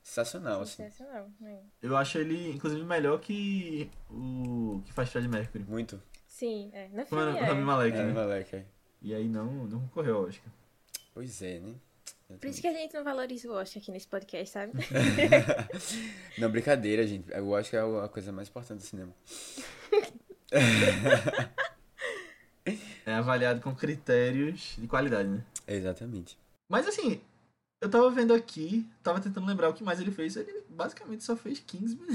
[0.03, 0.85] sensacional, assim.
[0.85, 1.29] Sensacional.
[1.39, 1.59] né?
[1.83, 5.65] Eu acho ele, inclusive, melhor que o que faz Fred Mercury.
[5.69, 6.03] Muito.
[6.27, 6.89] Sim, é.
[6.89, 7.65] No Como filme é o Rami é.
[7.65, 8.13] Malek, É, né?
[8.13, 8.65] moleque, é.
[9.03, 10.51] E aí não, não concorreu ao Oscar.
[11.15, 11.75] Pois é, né?
[12.41, 14.73] Por isso que a gente não valoriza o Oscar aqui nesse podcast, sabe?
[16.39, 17.31] Não, brincadeira, gente.
[17.31, 19.13] Eu acho que é a coisa mais importante do cinema.
[23.07, 25.45] É avaliado com critérios de qualidade, né?
[25.69, 26.39] Exatamente.
[26.71, 27.21] Mas assim,
[27.83, 30.35] eu tava vendo aqui, tava tentando lembrar o que mais ele fez.
[30.37, 32.09] Ele basicamente só fez Kingsman.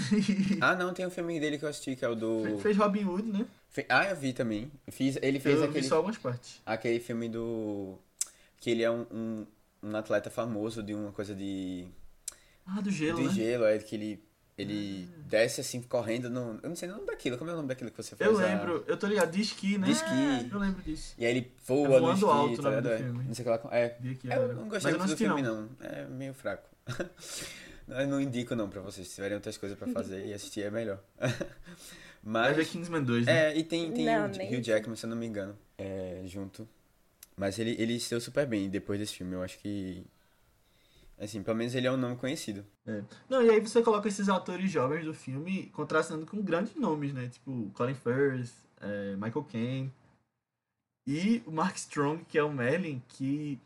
[0.59, 2.43] Ah, não, tem um filme dele que eu assisti, que é o do...
[2.43, 3.45] Fe- fez Robin Hood, né?
[3.69, 4.71] Fe- Ah, eu vi também.
[4.89, 5.17] Fiz...
[5.21, 5.81] Ele fez eu aquele...
[5.81, 6.59] vi só algumas partes.
[6.65, 7.95] aquele filme do...
[8.59, 9.47] Que ele é um, um,
[9.83, 11.87] um atleta famoso de uma coisa de...
[12.65, 13.33] Ah, do gelo, de né?
[13.33, 14.23] gelo, é que ele...
[14.57, 16.59] Ele desce assim, correndo no...
[16.61, 17.37] Eu não sei o nome daquilo.
[17.37, 18.29] Como é o nome daquilo que você faz?
[18.29, 19.85] Eu a- lembro, eu tô ligado, de esqui, né?
[19.85, 20.49] De esqui.
[20.51, 21.15] Eu lembro disso.
[21.17, 22.89] E aí ele voa É no esqui, Alto tá ligado?
[22.89, 22.99] É.
[22.99, 23.73] Não sei o que lá...
[23.73, 25.61] É, aqui Eu não Mas gostei muito do filme, não.
[25.61, 25.69] não.
[25.79, 26.67] É meio fraco.
[27.87, 29.07] Eu não indico, não, pra vocês.
[29.07, 30.99] Se tiverem outras coisas pra fazer e assistir, é melhor.
[32.21, 32.69] Vai ver Mas...
[32.69, 33.53] Kingsman 2, né?
[33.53, 34.61] É, e tem, tem Não, o Hugh.
[34.61, 36.67] Jackman, se eu não me engano, é, junto.
[37.39, 39.33] Mas ele, ele se deu super bem depois desse filme.
[39.33, 40.05] Eu acho que...
[41.17, 42.65] Assim, pelo menos ele é um nome conhecido.
[42.85, 43.01] É.
[43.29, 47.29] Não, e aí você coloca esses atores jovens do filme contrastando com grandes nomes, né?
[47.29, 49.93] Tipo Colin Firth, é, Michael Caine.
[51.07, 53.57] E o Mark Strong, que é o Merlin, que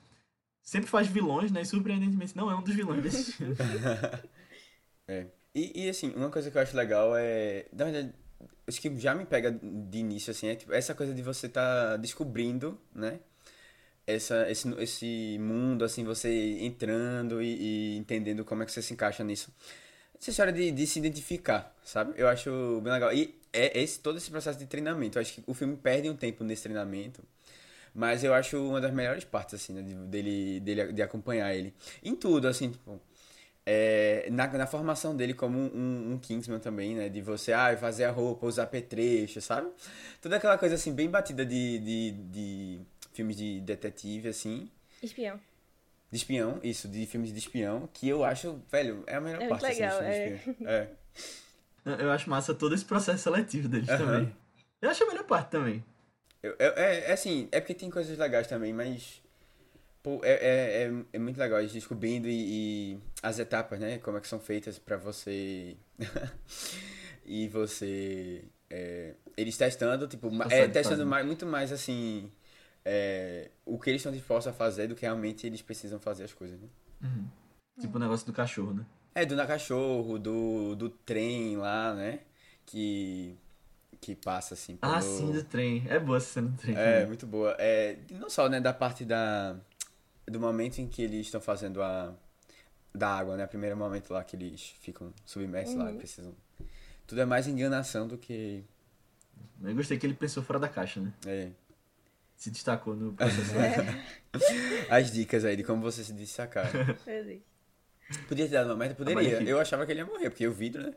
[0.61, 1.61] sempre faz vilões, né?
[1.61, 3.55] E surpreendentemente não é um dos vilões desse filme.
[5.07, 5.27] É.
[5.53, 7.65] E, e, assim, uma coisa que eu acho legal é.
[7.73, 8.13] Na verdade,
[8.67, 11.97] acho que já me pega de início, assim, é tipo, essa coisa de você tá
[11.97, 13.19] descobrindo, né?
[14.05, 18.93] Essa, esse, esse mundo, assim, você entrando e, e entendendo como é que você se
[18.93, 19.53] encaixa nisso.
[20.19, 22.13] Essa história de, de se identificar, sabe?
[22.17, 23.13] Eu acho bem legal.
[23.13, 25.17] E é esse, todo esse processo de treinamento.
[25.17, 27.23] Eu acho que o filme perde um tempo nesse treinamento.
[27.93, 29.81] Mas eu acho uma das melhores partes, assim, né?
[29.81, 31.73] de- Dele, dele, de acompanhar ele.
[32.03, 32.99] Em tudo, assim, tipo
[33.65, 37.09] é, na, na formação dele como um, um- Kingsman também, né?
[37.09, 39.69] De você, ah, fazer a roupa, usar apetrecho, sabe?
[40.21, 42.81] Toda aquela coisa, assim, bem batida de, de, de
[43.13, 44.69] filmes de detetive, assim.
[45.01, 45.39] Espião.
[46.11, 49.47] De espião, isso, de filmes de espião, que eu acho, velho, é a melhor É
[49.47, 50.67] parte, assim, legal, de espião.
[50.67, 50.89] É.
[51.99, 53.97] Eu acho massa todo esse processo seletivo deles Aham.
[54.05, 54.35] também.
[54.81, 55.83] Eu acho a melhor parte também.
[56.41, 59.21] Eu- eu- é, é assim, é porque tem coisas legais também, mas.
[60.01, 63.97] Pô, é, é, é, é muito legal eles descobrindo e, e as etapas, né?
[63.99, 65.75] Como é que são feitas pra você.
[67.25, 68.43] e você.
[68.69, 72.31] é, eles testando, tipo, Passar é, testando mais, muito mais assim.
[72.85, 76.33] É, o que eles estão dispostos a fazer do que realmente eles precisam fazer as
[76.33, 76.67] coisas, né?
[77.01, 77.27] Uhum.
[77.79, 78.85] Tipo o negócio do cachorro, né?
[79.15, 82.19] É, do na cachorro, do, do trem lá, né?
[82.65, 83.35] Que.
[84.01, 84.77] Que passa assim.
[84.81, 85.85] Ah, pelo- sim, do trem.
[85.87, 86.75] É boa essa cena do trem.
[86.77, 87.55] É, muito boa.
[87.57, 89.55] É, não só, né, da parte da
[90.27, 92.13] do momento em que eles estão fazendo a
[92.93, 93.47] da água, né?
[93.47, 95.97] Primeiro momento lá que eles ficam submersos lá, Uhum.
[95.97, 96.33] precisam.
[97.07, 98.63] Tudo é mais enganação do que
[99.63, 101.13] Eu gostei que ele pensou fora da caixa, né?
[101.25, 101.49] é,
[102.43, 103.79] Se destacou no processo.
[104.89, 106.69] as dicas aí de como você se destacar.
[108.27, 109.41] Podia ter dado uma merda, em poderia.
[109.43, 110.93] Eu achava que ele ia morrer, porque o vidro, né?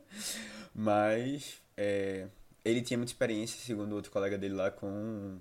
[0.74, 2.26] Mas é,
[2.64, 5.38] ele tinha muita experiência, segundo outro colega dele lá, com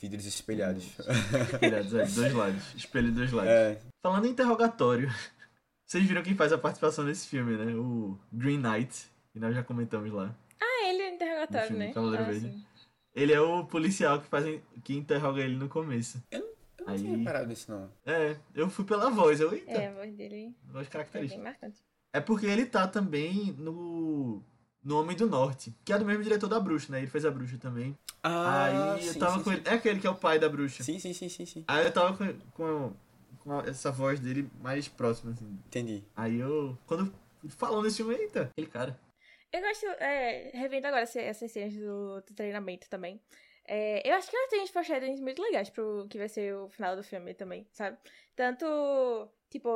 [0.00, 0.86] vidros espelhados.
[1.52, 2.74] Espelhados aí, dois lados.
[2.74, 3.50] Espelho dos lados.
[3.52, 5.12] É, Falando em interrogatório,
[5.84, 7.74] vocês viram quem faz a participação nesse filme, né?
[7.74, 10.34] O Green Knight, que nós já comentamos lá.
[10.58, 11.92] Ah, ele é interrogatório, No filme né?
[11.92, 12.48] Cavaleiro ah, Verde.
[12.52, 12.65] sim.
[13.16, 14.44] Ele é o policial que, faz,
[14.84, 16.22] que interroga ele no começo.
[16.30, 17.90] eu não Aí- tinha reparado nisso, não.
[18.04, 21.42] É, eu fui pela voz, eu, eita, É, a voz dele voz é bem característica.
[21.42, 21.82] marcante.
[22.12, 24.42] É porque ele tá também no.
[24.84, 26.98] No Homem do Norte, que é do mesmo diretor da bruxa, né?
[26.98, 27.98] Ele fez a bruxa também.
[28.22, 28.66] Ah,
[28.98, 29.56] Aí eu sim, tava sim, com sim.
[29.56, 29.68] ele.
[29.68, 30.84] É aquele que é o pai da bruxa.
[30.84, 31.64] Sim, sim, sim, sim, sim.
[31.66, 32.92] Aí eu tava com, com,
[33.40, 35.58] com essa voz dele mais próxima, assim.
[35.66, 36.04] Entendi.
[36.14, 36.78] Aí eu.
[36.86, 37.12] Quando
[37.48, 38.96] falou nesse filme, eita, aquele cara.
[39.56, 43.22] Eu gosto, é, revendo agora essa- essas cenas do, do treinamento também.
[43.64, 46.68] É, eu acho que ela tem uns foreshadowings muito legais pro que vai ser o
[46.68, 47.96] final do filme também, sabe?
[48.36, 48.66] Tanto,
[49.50, 49.68] tipo,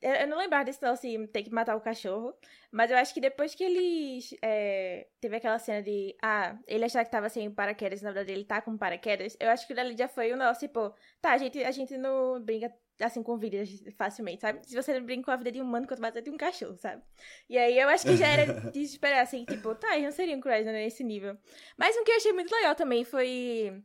[0.00, 2.34] eu, eu não lembrava desse lance de ter que matar o cachorro,
[2.70, 4.34] mas eu acho que depois que eles.
[4.42, 6.16] é, teve aquela cena de.
[6.22, 9.66] Ah, ele achar que tava sem paraquedas, na verdade ele tá com paraquedas, eu acho
[9.66, 13.22] que dali já foi o nosso, tipo, tá, a gente, a gente não brinca assim
[13.22, 14.66] com vidas facilmente, sabe?
[14.66, 16.36] Se você não brinca com a vida de um humano, quanto mais é de um
[16.36, 17.02] cachorro, sabe?
[17.48, 20.40] E aí eu acho que já era de esperar, assim, tipo, tá, eles não seriam
[20.40, 21.36] cruéis né, nesse nível.
[21.76, 23.82] Mas um que eu achei muito legal também foi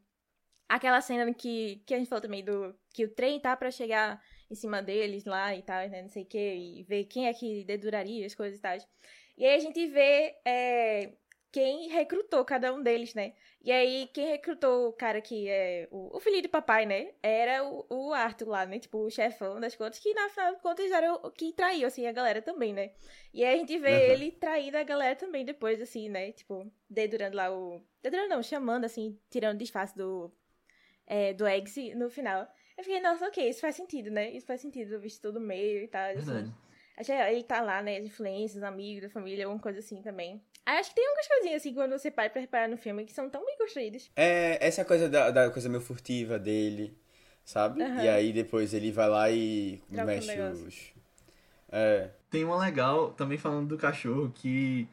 [0.70, 4.22] aquela cena que, que a gente falou também do que o trem tá pra chegar
[4.50, 7.34] em cima deles lá e tal, né, não sei o que, e ver quem é
[7.34, 8.78] que deduraria as coisas e tal.
[9.38, 11.14] E aí a gente vê é,
[11.52, 13.34] quem recrutou cada um deles, né?
[13.64, 17.14] E aí quem recrutou o cara que é o, o filho do papai, né?
[17.22, 18.80] Era o, o Arthur lá, né?
[18.80, 22.08] Tipo, o chefão das contas, que na final de contas era o que traiu, assim,
[22.08, 22.92] a galera também, né?
[23.34, 24.14] E aí a gente vê Uhum.
[24.14, 26.32] ele traindo a galera também depois, assim, né?
[26.32, 27.82] Tipo, dedurando lá o.
[28.02, 30.32] Dedurando não, chamando, assim, tirando disfarce do.
[31.06, 32.48] É, do Eggsy no final.
[32.78, 34.32] Eu fiquei, nossa, ok, isso faz sentido, né?
[34.32, 36.10] Isso faz sentido, visto tudo meio e tal.
[36.12, 36.26] assim.
[36.26, 36.54] Verdade.
[36.98, 37.98] Achei, ele tá lá, né?
[37.98, 40.42] As influências, amigos da família, alguma coisa assim também.
[40.66, 43.12] Aí acho que tem algumas coisinhas assim, quando você para pra reparar no filme, que
[43.14, 44.10] são tão bem construídas.
[44.16, 46.96] É, essa coisa da, da coisa meio furtiva dele,
[47.44, 47.82] sabe?
[47.82, 48.04] Aham.
[48.04, 50.68] E aí depois ele vai lá e Troca um mexe negócio.
[50.68, 50.76] os.
[51.72, 52.10] É.
[52.30, 54.88] Tem uma legal também falando do cachorro que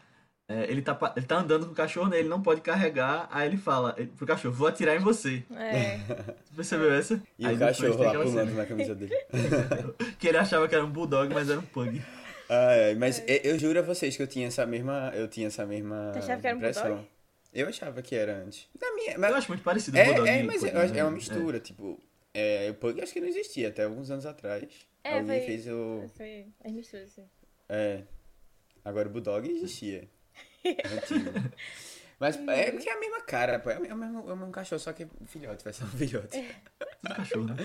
[0.48, 2.18] é, ele, tá, ele tá andando com o cachorro, né?
[2.18, 3.28] Ele não pode carregar.
[3.31, 5.44] Aí ele fala ele- pro cachorro, vou atirar em você.
[5.54, 5.98] É.
[5.98, 7.22] Você percebeu essa?
[7.38, 9.14] E Aí o cachorro lá pulando na camisa dele.
[10.18, 12.02] Que ele achava que era um bulldog, mas era um pug.
[12.49, 15.13] Ah, é, mas eu, eu juro a vocês que eu tinha essa mesma.
[15.15, 16.11] Eu tinha essa mesma.
[16.13, 17.07] Tu achava que era um impressão.
[17.53, 18.69] Eu achava que era antes.
[18.81, 21.01] Na minha, Eu mas, acho muito parecido é, bulldog é, mas pug, eu acho- né?
[21.01, 22.01] é uma mistura, tipo.
[22.35, 24.65] É, o Pug acho que não existia até alguns anos atrás.
[25.03, 26.05] É, Alguém foi- fez o.
[26.17, 27.29] Foi as misturas, assim.
[27.69, 28.03] É.
[28.85, 30.09] Agora o Bulldog existia.
[30.65, 31.31] É antigo.
[32.21, 33.71] Mas é porque é a mesma cara, pô.
[33.71, 36.45] É o mesmo, é o mesmo cachorro, só que filhote, vai ser um filhote.
[37.03, 37.57] Tudo cachorro, né?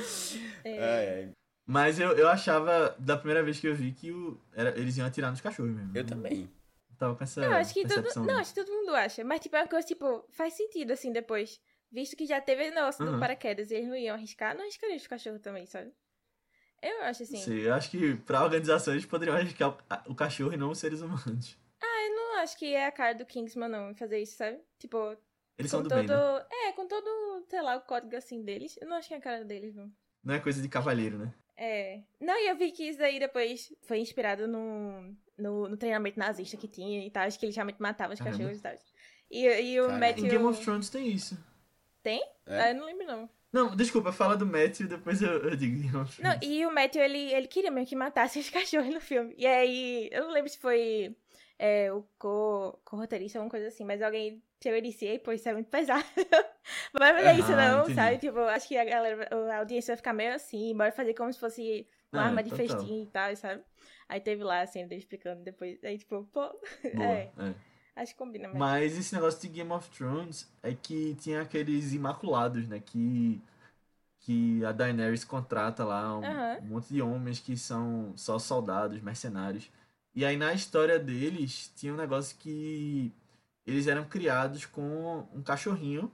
[0.63, 0.79] É.
[0.79, 1.31] Ai, ai.
[1.65, 5.07] Mas eu, eu achava, da primeira vez que eu vi, que o, era, eles iam
[5.07, 5.97] atirar nos cachorros mesmo.
[5.97, 6.49] Eu também.
[6.97, 8.25] Tava com essa Não, acho que todo, percepção.
[8.25, 9.23] não, acho que todo mundo acha.
[9.23, 11.59] Mas, tipo, é uma coisa, tipo, faz sentido, assim, depois.
[11.91, 13.19] Visto que já teve do Uhum.
[13.19, 15.91] paraquedas e eles não iam arriscar, não arriscariam os cachorros também, sabe?
[16.81, 17.37] Eu acho, assim.
[17.37, 20.79] Sei, eu acho que pra organização eles poderiam arriscar o, o cachorro e não os
[20.79, 21.57] seres humanos.
[21.81, 24.59] Eu não acho que é a cara do Kingsman, não, fazer isso, sabe?
[24.77, 25.15] Tipo,
[25.57, 25.99] Eles com são do todo.
[25.99, 26.45] bem, né?
[26.67, 28.75] É, com todo, sei lá, o código assim deles.
[28.81, 29.91] Eu não acho que é a cara deles, não.
[30.23, 31.33] Não é coisa de cavalheiro, né?
[31.57, 32.01] É.
[32.19, 36.57] Não, e eu vi que isso daí depois foi inspirado no, no, no treinamento nazista
[36.57, 37.23] que tinha e tal.
[37.23, 38.37] Acho que ele realmente matava os Caramba.
[38.37, 38.73] cachorros e tal.
[39.29, 39.91] E, e o.
[39.91, 40.27] Em Matthew.
[40.29, 41.37] Game of Thrones tem isso.
[42.01, 42.21] Tem?
[42.45, 42.61] É?
[42.61, 43.29] Ah, eu não lembro, não.
[43.51, 46.47] Não, desculpa, fala do Matthew, depois eu, eu digo Game of Não, Thrones.
[46.57, 49.33] e o Matthew, ele, ele queria mesmo que matasse os cachorros no filme.
[49.37, 51.15] E aí, eu não lembro se foi
[51.59, 55.31] é, o co- co-roteirista ou alguma coisa assim, mas alguém chegou e disse, ei, pô,
[55.33, 56.03] isso é muito pesado.
[56.93, 57.91] não vai fazer isso Ah, não, entendi.
[57.91, 58.19] sabe?
[58.19, 61.39] Tipo, acho que a galera, a audiência vai ficar meio assim, bora fazer como se
[61.39, 62.89] fosse uma É, arma de total.
[62.91, 63.63] festim e tal, sabe?
[64.07, 66.41] Aí teve lá a cena dele explicando depois, aí tipo, pô,
[66.91, 67.55] Boa, é, é.
[67.95, 68.71] acho que combina mesmo.
[68.71, 72.79] Mas esse negócio de Game of Thrones é que tinha aqueles imaculados, né?
[72.79, 73.41] Que,
[74.21, 76.59] que a Daenerys contrata lá um, Aham.
[76.59, 79.71] um monte de homens que são só soldados, mercenários.
[80.15, 83.11] E aí na história deles tinha um negócio que
[83.65, 86.11] eles eram criados com um cachorrinho.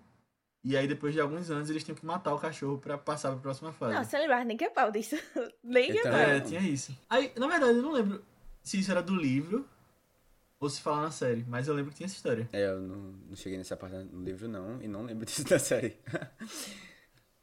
[0.63, 3.39] E aí depois de alguns anos eles tinham que matar o cachorro pra passar pra
[3.39, 3.95] próxima fase.
[3.95, 5.15] Não, você lembrar nem que é pau disso.
[5.63, 6.21] nem que é Então, pau.
[6.21, 6.97] É, tinha isso.
[7.09, 8.23] Aí, na verdade, eu não lembro
[8.61, 9.67] se isso era do livro
[10.59, 12.49] ou se fala na série, mas eu lembro que tinha essa história.
[12.51, 15.57] É, eu não, não cheguei nessa parte no livro, não, e não lembro disso da
[15.57, 15.97] série.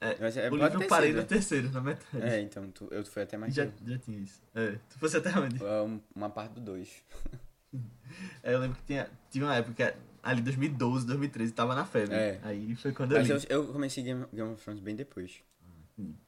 [0.00, 1.20] É, Mas é, o livro eu parei sido.
[1.22, 2.22] no terceiro, na metade.
[2.22, 4.42] É, então, tu, eu fui até mais já, que já tinha isso.
[4.54, 5.62] É, tu fosse até onde?
[5.62, 7.02] Um- Uma parte do 2.
[8.42, 12.14] É, eu lembro que tinha, tive uma época, ali 2012, 2013, tava na febre.
[12.14, 12.38] É.
[12.42, 13.46] Aí foi quando eu Mas li.
[13.50, 15.40] eu, eu comecei Game, Game of Thrones bem depois.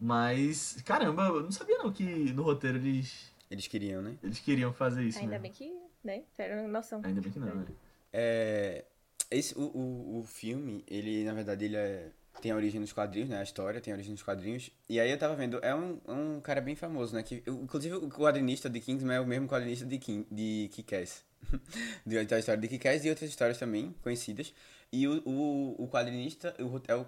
[0.00, 4.16] Mas, caramba, eu não sabia não que no roteiro eles, Eles queriam, né?
[4.22, 5.42] eles queriam fazer isso Ainda mesmo.
[5.42, 7.00] bem que, né, tiveram noção.
[7.04, 7.66] Ainda bem que não, né?
[8.12, 8.84] É,
[9.30, 12.10] esse, o, o, o filme, ele, na verdade, ele é,
[12.40, 13.38] tem a origem nos quadrinhos, né?
[13.40, 14.70] A história tem a origem nos quadrinhos.
[14.88, 17.22] E aí eu tava vendo, é um, um cara bem famoso, né?
[17.22, 21.24] Que, inclusive, o quadrinista de Kingsman é o mesmo quadrinista de, King, de Kick-Ass.
[22.06, 24.52] de, da história de Kick-Ass e outras histórias também conhecidas.
[24.92, 27.06] E o, o, o quadrinista, o, é o,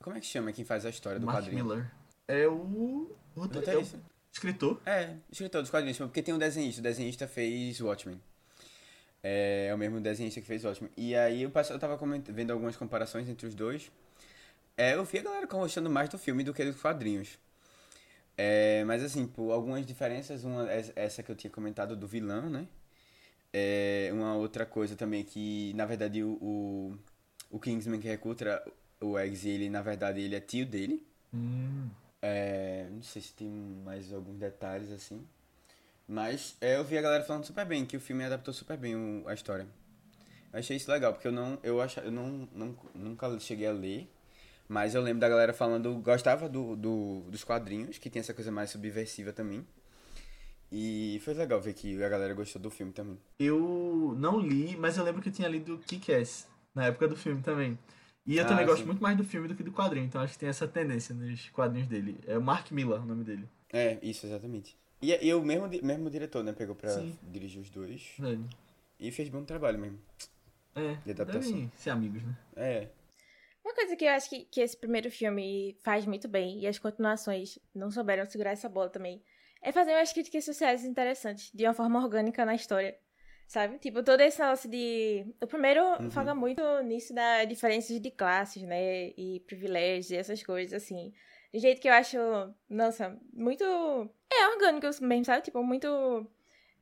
[0.00, 1.64] como é que chama quem faz a história do Mark quadrinho?
[1.64, 1.90] Miller.
[2.28, 4.00] é o roteirista, é o Roteirista.
[4.32, 4.80] escritor.
[4.84, 6.80] É, escritor dos quadrinhos, porque tem um desenhista.
[6.80, 8.20] O desenhista fez Watchmen.
[9.22, 10.90] É, é o mesmo desenhista que fez Watchmen.
[10.96, 13.90] E aí eu, passo- eu tava vendo algumas comparações entre os dois.
[14.76, 17.38] É, eu vi a galera gostando mais do filme do que dos quadrinhos.
[18.36, 22.48] É, mas assim, por algumas diferenças, uma é essa que eu tinha comentado do vilão,
[22.50, 22.66] né?
[23.52, 26.98] É, uma outra coisa também que, na verdade, o, o,
[27.50, 28.62] o Kingsman que recruta
[29.00, 31.06] o Eggs, ele, na verdade, ele é tio dele.
[31.32, 31.90] Hum.
[32.20, 35.26] É, não sei se tem mais alguns detalhes assim.
[36.08, 38.96] Mas é, eu vi a galera falando super bem, que o filme adaptou super bem
[38.96, 39.66] o- a história.
[40.52, 41.58] Eu achei isso legal, porque eu não.
[41.62, 44.08] Eu, acha, eu não, não, nunca cheguei a ler.
[44.72, 48.50] Mas eu lembro da galera falando, gostava do, do, dos quadrinhos, que tem essa coisa
[48.50, 49.66] mais subversiva também.
[50.70, 53.18] E foi legal ver que a galera gostou do filme também.
[53.38, 57.42] Eu não li, mas eu lembro que eu tinha lido Kick-Ass na época do filme
[57.42, 57.78] também.
[58.24, 58.86] E eu Ah, também gosto sim.
[58.86, 61.50] muito mais do filme do que do quadrinho, então acho que tem essa tendência nos
[61.50, 62.18] quadrinhos dele.
[62.26, 63.46] É o Mark Miller o nome dele.
[63.70, 64.74] É, isso, exatamente.
[65.02, 67.14] E, e o mesmo, mesmo diretor, né, pegou pra Sim.
[67.30, 68.14] dirigir os dois.
[68.18, 68.48] Velho.
[68.98, 69.98] E fez bom trabalho mesmo.
[70.74, 71.70] É, De adaptação.
[71.76, 72.34] ser amigos, né?
[72.56, 72.88] É,
[73.64, 76.78] Uma coisa que eu acho que, que esse primeiro filme faz muito bem, e as
[76.78, 79.22] continuações não souberam segurar essa bola também,
[79.62, 82.96] é fazer umas críticas sociais interessantes, de uma forma orgânica na história.
[83.46, 83.78] Sabe?
[83.78, 85.26] Tipo, todo esse negócio de.
[85.42, 86.10] O primeiro Uhum.
[86.10, 89.08] foca muito nisso da diferenças de classes, né?
[89.16, 91.12] E privilégios e essas coisas, assim.
[91.52, 92.16] De jeito que eu acho,
[92.70, 93.62] nossa, muito.
[94.32, 95.42] É orgânico mesmo, sabe?
[95.42, 95.86] Tipo, muito.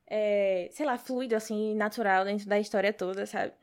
[0.07, 3.53] é, sei lá, fluido, assim, natural dentro da história toda, sabe?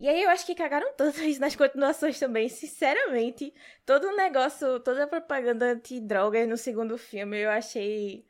[0.00, 3.52] E aí eu acho que cagaram tanto isso nas continuações também, sinceramente.
[3.84, 8.24] Todo o negócio, toda a propaganda anti-drogas no segundo filme eu achei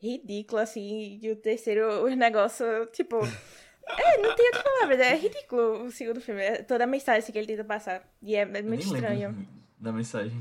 [0.00, 1.18] ridículo, assim.
[1.20, 3.18] E o terceiro, os negócios, tipo.
[3.96, 6.42] É, não tem outra palavra, é ridículo o segundo filme.
[6.42, 8.06] é Toda a mensagem que ele tenta passar.
[8.20, 9.48] E é, muito estranho.
[9.78, 10.38] da mensagem.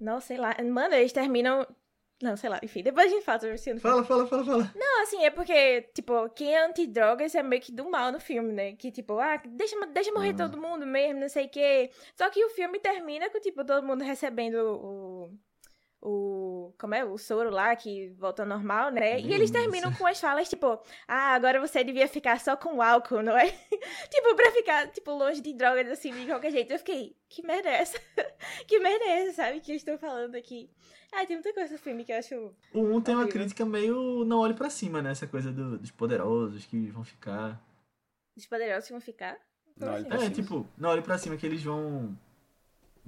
[0.00, 0.56] Não, sei lá.
[0.64, 1.64] Mano, eles terminam.
[2.20, 4.04] Não, sei lá, enfim, depois a gente fala sobre o segundo filme.
[4.04, 4.72] Fala, fala, fala, fala.
[4.74, 8.52] Não, assim, é porque, tipo, quem é antidrogas é meio que do mal no filme,
[8.52, 8.72] né?
[8.72, 10.34] Que, tipo, ah, deixa, deixa morrer Ah.
[10.48, 11.90] todo mundo mesmo, não sei o quê.
[12.16, 15.30] Só que o filme termina com, tipo, todo mundo recebendo o.
[16.00, 16.72] O.
[16.78, 17.04] Como é?
[17.04, 19.18] O soro lá que volta ao normal, né?
[19.20, 23.22] E eles terminam com as falas, tipo, ah, agora você devia ficar só com álcool,
[23.22, 23.46] não é?
[24.10, 26.72] tipo, pra ficar, tipo, longe de drogas, assim, de qualquer jeito.
[26.72, 27.98] Eu fiquei, que merda é essa?
[28.66, 29.60] que merda é essa, sabe?
[29.60, 30.70] Que eu estou falando aqui.
[31.12, 32.54] Ah, tem muita coisa no filme que eu acho.
[32.72, 35.10] O 1 tem uma crítica meio não olhe pra cima, né?
[35.10, 37.60] Essa coisa do- dos poderosos que vão ficar.
[38.36, 39.36] Os poderosos que vão ficar.
[39.76, 40.26] Não assim?
[40.26, 42.16] É, tipo, não olhe pra cima que eles vão.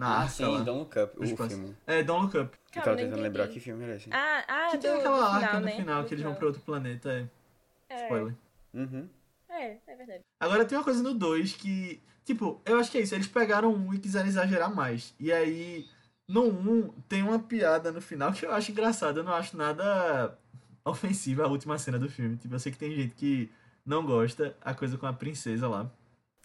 [0.01, 0.61] Na ah, arca sim, lá.
[0.61, 1.77] Don't Look Up, Os o filme.
[1.87, 2.57] É, Don't Look Up.
[2.57, 4.09] Eu Calma, tava não tentando lembrar que filme era esse.
[4.11, 5.77] Ah, ah, que do, tem aquela arca final, no né?
[5.77, 7.11] final Do que eles vão pra outro planeta.
[7.11, 7.95] É.
[7.95, 8.35] É, Spoiler.
[8.73, 9.09] Uhum.
[9.51, 10.25] É, é verdade.
[10.41, 12.03] Agora tem uma coisa no 2 que.
[12.25, 13.15] Tipo, eu acho que é isso.
[13.15, 15.15] Eles pegaram um e quiseram exagerar mais.
[15.21, 15.87] E aí,
[16.27, 19.21] no 1, um, tem uma piada no final que eu acho engraçada.
[19.21, 20.35] Eu não acho nada
[20.83, 22.39] ofensiva a última cena do filme.
[22.39, 23.53] Tipo, eu sei que tem gente que
[23.85, 25.91] não gosta a coisa com a princesa lá.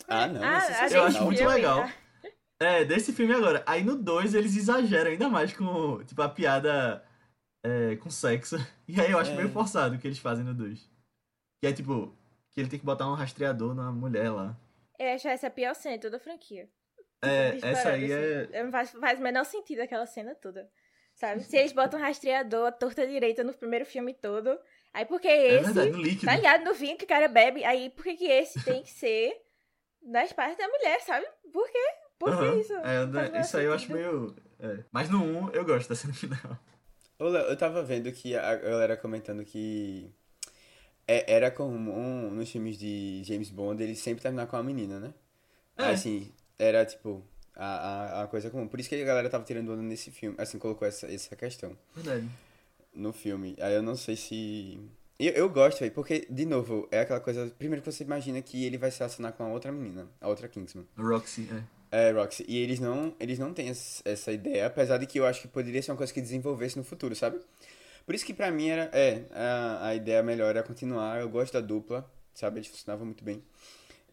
[0.09, 0.97] Ah, não, ah, é.
[0.97, 1.79] Eu acho muito legal.
[1.79, 2.04] ah,
[2.65, 3.63] É, desse filme agora.
[3.65, 7.03] Aí no 2 eles exageram ainda mais com, tipo, a piada
[7.63, 8.55] é, com sexo.
[8.87, 9.35] E aí eu acho É.
[9.35, 10.79] meio forçado o que eles fazem no 2.
[11.61, 12.15] Que é tipo,
[12.51, 14.55] que ele tem que botar um rastreador na mulher lá.
[14.99, 16.69] Eu acho essa a pior cena de toda a franquia.
[17.23, 18.53] É, essa aí assim.
[18.53, 18.63] é.
[18.63, 20.69] Não faz, faz o menor sentido aquela cena toda.
[21.15, 21.43] Sabe?
[21.43, 24.57] Se eles botam um rastreador, a torta direita no primeiro filme todo.
[24.93, 25.65] Aí por que É esse.
[25.65, 26.25] verdade, no líquido.
[26.25, 27.63] tá ligado no vinho que o cara bebe?
[27.63, 29.33] Aí por que, que esse tem que ser
[30.01, 31.25] das partes da mulher, sabe?
[31.51, 31.85] Por quê?
[32.19, 32.59] Por que Aham.
[32.59, 32.73] isso?
[32.73, 33.97] É, menor isso aí eu acho sentido.
[33.97, 34.35] meio.
[34.59, 34.83] é.
[34.91, 36.59] Mas no 1 eu gosto da cena final.
[37.19, 40.11] Ô, Léo, eu tava vendo que a galera comentando que
[41.07, 45.13] é- era comum nos filmes de James Bond ele sempre terminar com a menina, né?
[45.77, 45.89] É.
[45.91, 47.23] Assim, era tipo
[47.55, 48.67] a, a, a coisa comum.
[48.67, 51.77] Por isso que a galera tava tirando onda nesse filme, assim, colocou essa, essa questão
[51.95, 52.27] Verdade.
[52.93, 53.55] no filme.
[53.59, 54.79] Aí eu não sei se.
[55.17, 57.47] Eu, eu gosto, velho, porque, de novo, é aquela coisa.
[57.57, 60.47] Primeiro que você imagina que ele vai se relacionar com a outra menina, a outra
[60.49, 60.85] Kingsman.
[60.97, 61.63] Roxy, é.
[61.95, 62.43] É, Roxy.
[62.45, 65.81] E eles não, eles não têm essa ideia, apesar de que eu acho que poderia
[65.81, 67.39] ser uma coisa que desenvolvesse no futuro, sabe?
[68.05, 71.21] Por isso que pra mim era, é, a, a ideia melhor era continuar.
[71.21, 72.59] Eu gosto da dupla, sabe?
[72.59, 73.41] Eles funcionavam muito bem.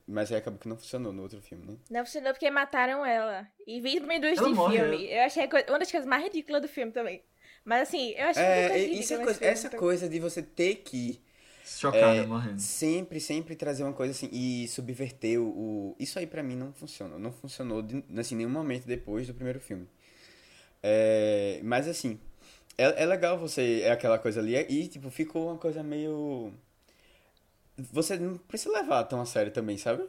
[0.06, 1.76] Mas aí acabou que não funcionou no outro filme, né?
[1.90, 3.48] Não funcionou porque mataram ela.
[3.66, 5.12] E vi minutos Ela de morre, filme.
[5.12, 7.20] Eu achei uma das coisas mais ridículas do filme também.
[7.64, 10.76] Mas assim, eu achei muita É, isso é ridícula coisa, essa coisa de você ter
[10.76, 11.20] que
[11.78, 12.60] Chocada, É, morrendo.
[12.60, 15.46] sempre, sempre trazer uma coisa assim e subverter o,
[15.92, 17.18] o- Isso aí pra mim não funcionou.
[17.18, 19.86] Não funcionou de, assim, nenhum momento depois do primeiro filme.
[20.82, 22.18] É, mas assim,
[22.78, 23.82] é, é legal você.
[23.82, 26.52] É aquela coisa ali e, tipo, ficou uma coisa meio.
[27.76, 30.08] Você não precisa levar tão a sério também, sabe?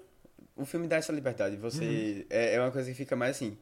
[0.56, 1.56] O filme dá essa liberdade.
[1.58, 2.26] Você.
[2.30, 3.58] É, é uma coisa que fica mais assim.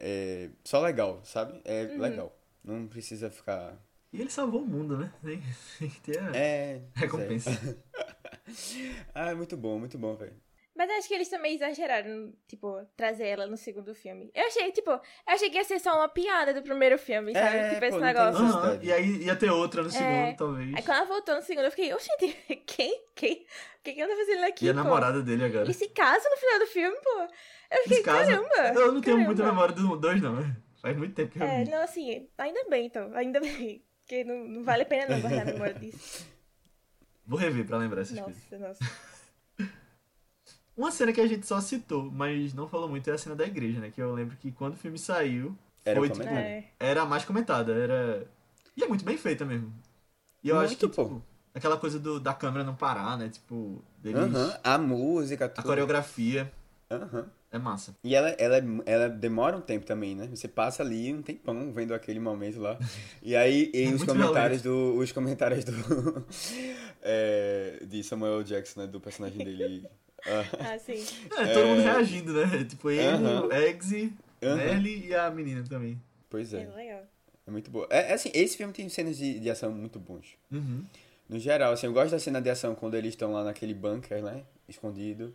[0.00, 1.60] é, só legal, sabe?
[1.64, 1.98] É Uhum.
[1.98, 2.36] legal.
[2.64, 3.76] Não precisa ficar.
[4.12, 5.12] E ele salvou o mundo, né?
[5.24, 5.40] Tem,
[5.78, 6.38] tem que ter a É.
[6.76, 6.82] é.
[6.94, 7.50] recompensa.
[9.14, 10.34] ah, é muito bom, muito bom, velho.
[10.74, 14.30] Mas acho que eles também exageraram, tipo, trazer ela no segundo filme.
[14.34, 17.56] Eu achei, tipo, eu achei que ia ser só uma piada do primeiro filme, sabe?
[17.56, 18.44] É, tipo, esse pô, tem negócio.
[18.44, 20.32] Aham, E aí ia ter outra no segundo, É.
[20.34, 20.74] talvez.
[20.74, 22.32] Aí quando ela voltou no segundo, eu fiquei, oxente,
[22.66, 23.04] quem?
[23.14, 23.42] Quem?
[23.42, 24.66] O que, que ela tá fazendo aqui?
[24.66, 24.82] E a pô?
[24.82, 25.64] namorada dele agora.
[25.64, 27.26] Ele se casa no final do filme, pô.
[27.72, 28.72] Eu fiquei, caramba.
[28.74, 29.52] Eu não tenho muita caramba.
[29.52, 30.36] memória do dois, não.
[30.80, 31.70] Faz muito tempo que eu É, vi.
[31.70, 33.10] não, assim, ainda bem, então.
[33.14, 33.38] Ainda
[33.68, 33.84] bem.
[34.10, 36.26] Porque não, não vale a pena não guardar a memória disso.
[37.24, 38.42] Vou rever pra lembrar essas coisas.
[38.50, 38.92] Nossa, nossa.
[40.76, 43.46] Uma cena que a gente só citou, mas não falou muito, é a cena da
[43.46, 43.92] igreja, né?
[43.94, 46.26] Que eu lembro que quando o filme saiu, Era foi, o tipo.
[46.26, 46.64] É.
[46.80, 47.72] era a mais comentada.
[47.72, 48.26] Era...
[48.76, 49.72] E é muito bem feita mesmo.
[50.42, 51.04] E eu acho que, Muito, pô.
[51.04, 51.22] tipo,
[51.54, 53.28] aquela coisa do, da câmera não parar, né?
[53.28, 54.34] Tipo, deles...
[54.34, 55.66] Aham, a música, A tudo.
[55.66, 56.50] coreografia
[56.90, 57.30] Aham.
[57.52, 57.94] É massa.
[58.04, 60.26] E ela, ela, é- ela demora um tempo também, né?
[60.28, 62.78] Você passa ali um tempão vendo aquele momento lá.
[63.22, 64.96] E aí, e É os comentários do.
[64.96, 65.72] Os comentários do.
[67.02, 68.86] é, de Samuel Jackson, né?
[68.86, 69.86] Do personagem dele.
[70.26, 71.02] Ah, Ah, sim.
[71.34, 71.64] É, todo É.
[71.64, 72.62] mundo reagindo, né?
[72.64, 73.46] Tipo, ele, Aham.
[73.46, 74.54] o Eggsy, Aham.
[74.56, 75.98] Nelly e a menina também.
[76.28, 77.02] pois É é, legal.
[77.46, 77.86] é muito boa.
[77.88, 80.36] É, é assim, esse filme tem cenas de, de ação muito bons.
[80.52, 80.84] Uhum.
[81.26, 84.22] No geral, assim, eu gosto da cena de ação quando eles estão lá naquele bunker,
[84.22, 84.42] né?
[84.68, 85.34] Escondido.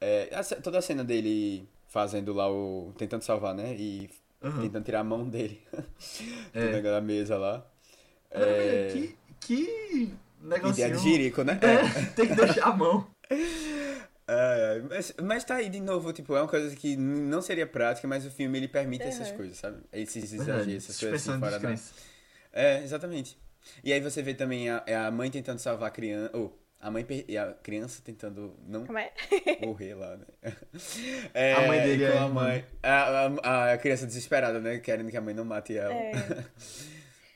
[0.00, 2.92] É, a toda a cena dele fazendo lá o.
[2.96, 3.74] tentando salvar, né?
[3.76, 4.08] E
[4.42, 4.62] Aham.
[4.62, 5.60] tentando tirar a mão dele
[6.54, 6.60] É.
[6.60, 7.66] do negócio da mesa lá.
[8.30, 10.72] É, velho, que, que negocinho.
[10.86, 11.58] Ideia de jirico, né?
[11.62, 13.06] É, tem que deixar a mão.
[14.32, 17.66] É, é, mas, mas tá aí de novo, tipo, é uma coisa que não seria
[17.66, 19.36] prática, mas o filme ele permite essas Uhum.
[19.38, 19.78] coisas, sabe?
[19.92, 21.74] Esses exageros, essas coisas assim fora da...
[22.52, 23.36] É, exatamente.
[23.82, 26.90] E aí você vê também a, é a mãe tentando salvar a criança, ou a
[26.90, 29.12] mãe per- e a criança tentando não é?
[29.64, 30.26] morrer lá, né?
[31.34, 32.64] É, A mãe dele e com é a mãe.
[32.82, 34.78] A, a, a criança desesperada, né?
[34.78, 35.92] Querendo que a mãe não mate ela.
[35.94, 36.12] É.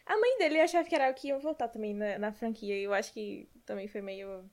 [0.07, 2.79] A mãe dele achava que era o que ia voltar também na, na franquia.
[2.79, 4.45] E eu acho que também foi meio.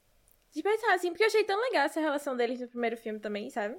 [0.53, 3.49] De pensar assim, porque eu achei tão legal essa relação deles no primeiro filme também,
[3.49, 3.75] sabe?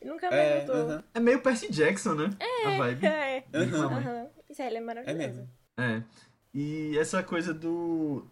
[0.00, 0.74] E nunca mais É, voltou.
[0.74, 1.04] aham.
[1.14, 2.30] É meio Percy Jackson, né?
[2.66, 3.06] A vibe.
[3.06, 3.44] É.
[3.54, 4.28] Aham.
[4.50, 5.18] Isso aí, ele é É maravilhoso.
[5.18, 5.48] mesmo.
[5.78, 6.02] É.
[6.52, 8.26] E essa coisa do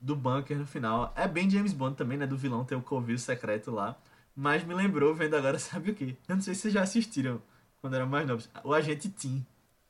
[0.00, 2.26] do bunker no final é bem James Bond também, né?
[2.26, 3.98] Do vilão ter o covil secreto lá.
[4.34, 6.16] Mas me lembrou vendo agora, sabe o quê?
[6.28, 7.42] Eu não sei se vocês já assistiram
[7.80, 8.48] quando eram mais novos.
[8.64, 9.44] O Agente Tim.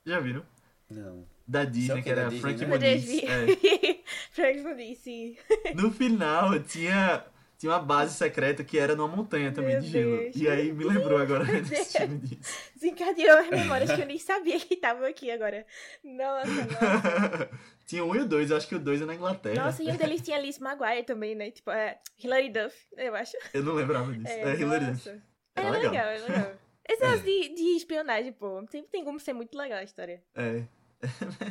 [0.04, 0.42] Já viram?
[0.90, 1.26] Não.
[1.46, 2.96] Da Disney, que que é era Disney, Frank né?
[2.96, 3.24] Vi.
[3.24, 4.04] É.
[4.32, 5.36] Frank Muniz, sim.
[5.74, 7.24] No final tinha,
[7.58, 10.16] tinha uma base secreta que era numa montanha também Meu de gelo.
[10.18, 10.36] Deus.
[10.36, 12.56] E aí me lembrou agora desse filme disso.
[12.76, 15.66] Desencadeou as memórias que eu nem sabia que estavam aqui agora.
[16.04, 17.50] Nossa, nossa.
[17.84, 19.64] tinha um e o dois, eu acho que o dois é na Inglaterra.
[19.64, 21.50] Nossa, e um deles tinha Alice Maguire também, né?
[21.50, 23.36] Tipo, é, Hilary Duff, eu acho.
[23.52, 24.28] Eu não lembrava disso.
[24.32, 25.08] É, Hillary Duff.
[25.08, 25.22] nossa.
[25.56, 25.94] Era É legal.
[26.06, 26.52] é legal.
[26.88, 30.22] Esse negócio de, de espionagem, pô, sempre tem como ser muito legal a história.
[30.34, 30.62] É,
[31.02, 31.06] é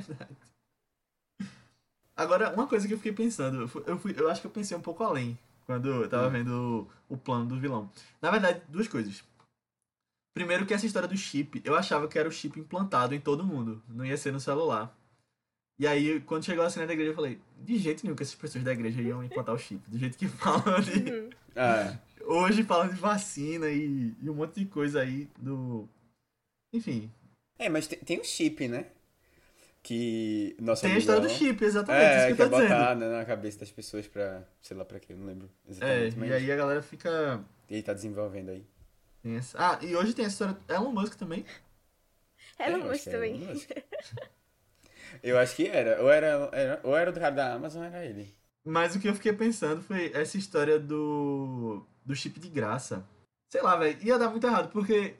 [0.07, 0.37] verdade.
[2.15, 4.81] Agora, uma coisa que eu fiquei pensando, eu, fui- eu acho que eu pensei um
[4.81, 5.37] pouco além
[5.67, 7.91] quando eu tava vendo o, o plano do vilão.
[8.21, 9.23] Na verdade, duas coisas.
[10.33, 13.45] Primeiro que essa história do chip, eu achava que era o chip implantado em todo
[13.45, 14.95] mundo, não ia ser no celular.
[15.79, 18.35] E aí, quando chegou a cena da igreja, eu falei, de jeito nenhum que essas
[18.35, 19.81] pessoas da igreja iam implantar o chip.
[19.89, 21.11] Do jeito que falam de...
[21.11, 21.29] Uhum.
[21.55, 25.87] Ah, Hoje falam de vacina e, e um monte de coisa aí do...
[26.73, 27.09] Enfim,
[27.59, 28.85] é, mas tem, tem um chip, né?
[29.87, 30.53] Que.
[30.59, 32.69] Nossa tem a história do chip, exatamente, isso É, que eu é tô dizendo.
[32.77, 34.43] botar né, na cabeça das pessoas pra.
[34.61, 36.17] sei lá pra quê, eu não lembro É, exatamente.
[36.19, 37.39] mas e aí a galera fica.
[37.69, 38.65] ele tá desenvolvendo aí.
[39.23, 40.57] tem essa- Ah, e hoje tem a história.
[40.67, 41.45] Elon Musk também.
[42.59, 43.35] Ela É, que era também.
[43.41, 43.69] Elon Musk.
[45.23, 46.01] Eu acho que era.
[46.03, 48.35] Ou era, era- ou era do cara da Amazon ou era ele.
[48.65, 51.85] Mas o que eu fiquei pensando foi essa história do.
[52.05, 53.05] do chip de graça.
[53.49, 55.15] Sei lá, velho, ia dar muito errado, porque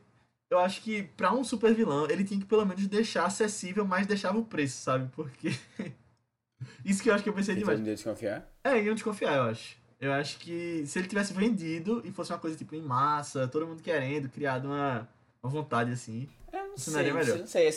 [0.49, 4.07] eu acho que pra um super vilão ele tinha que pelo menos deixar acessível, mas
[4.07, 5.09] deixava o preço, sabe?
[5.15, 5.49] Porque.
[6.83, 7.87] Isso que eu acho que eu pensei E todo demais.
[7.87, 8.51] ia desconfiar?
[8.63, 9.77] É, iam desconfiar, eu acho.
[9.99, 13.67] Eu acho que se ele tivesse vendido e fosse uma coisa tipo em massa, todo
[13.67, 15.07] mundo querendo, criado uma,
[15.41, 16.27] uma vontade assim.
[16.51, 17.37] Eu não sei, não melhor.
[17.39, 17.67] não sei.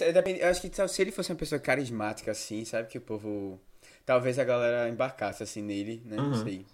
[0.40, 2.88] Eu acho que se ele fosse uma pessoa carismática assim, sabe?
[2.88, 3.60] Que o povo.
[4.04, 6.16] Talvez a galera embarcasse assim nele, né?
[6.16, 6.34] Não Uhum.
[6.34, 6.66] sei.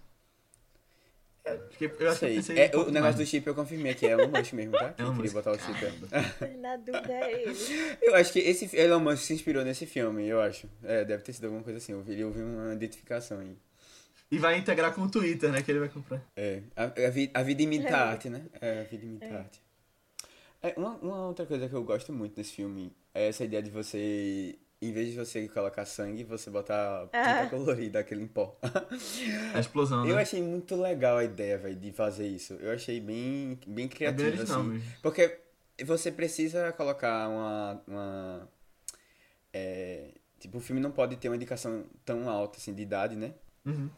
[1.54, 2.34] Porque eu acho que eu sei.
[2.36, 3.16] pensei É, um o negócio mais.
[3.16, 4.92] do chip eu confirmei que é Elon Musk mesmo, tá?
[4.96, 5.84] Quem Elon queria botar o chip.
[5.84, 7.56] é- Na dúvida é ele.
[8.02, 10.68] Eu acho que esse Elon Musk se inspirou nesse filme, eu acho.
[10.82, 11.92] É, deve ter sido alguma coisa assim.
[11.92, 13.56] Eu vi, eu vi uma identificação aí.
[14.30, 15.62] E vai integrar com o Twitter, né?
[15.62, 16.20] Que ele vai comprar.
[16.36, 17.94] É, a, a, vi- a vida imita a É.
[18.10, 18.42] arte, né?
[18.60, 19.30] É, a vida imita É.
[19.34, 19.60] a arte.
[20.62, 23.70] É, uma, uma outra coisa que eu gosto muito nesse filme é essa ideia de
[23.70, 27.46] você, em vez de você colocar sangue, você botar tinta Ah.
[27.48, 28.56] colorida, aquele em pó.
[29.54, 30.10] A explosão, né?
[30.12, 32.54] Eu achei muito legal a ideia, velho, de fazer isso.
[32.54, 34.62] Eu achei bem, bem é bem criativo, assim.
[34.62, 34.82] mesmo.
[35.02, 35.38] Porque
[35.84, 38.48] você precisa colocar uma, uma,
[39.52, 40.08] É,
[40.38, 43.32] tipo, o filme não pode ter uma indicação tão alta assim de idade, né?
[43.64, 43.88] Uhum.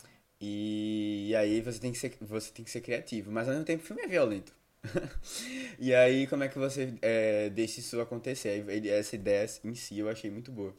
[0.41, 3.83] E, aí você tem que ser, você tem que ser criativo, mas ao mesmo tempo
[3.83, 4.53] o filme é violento.
[5.79, 8.65] e aí como é que você é, deixa isso acontecer?
[8.87, 10.75] Essa ideia em si eu achei muito boa.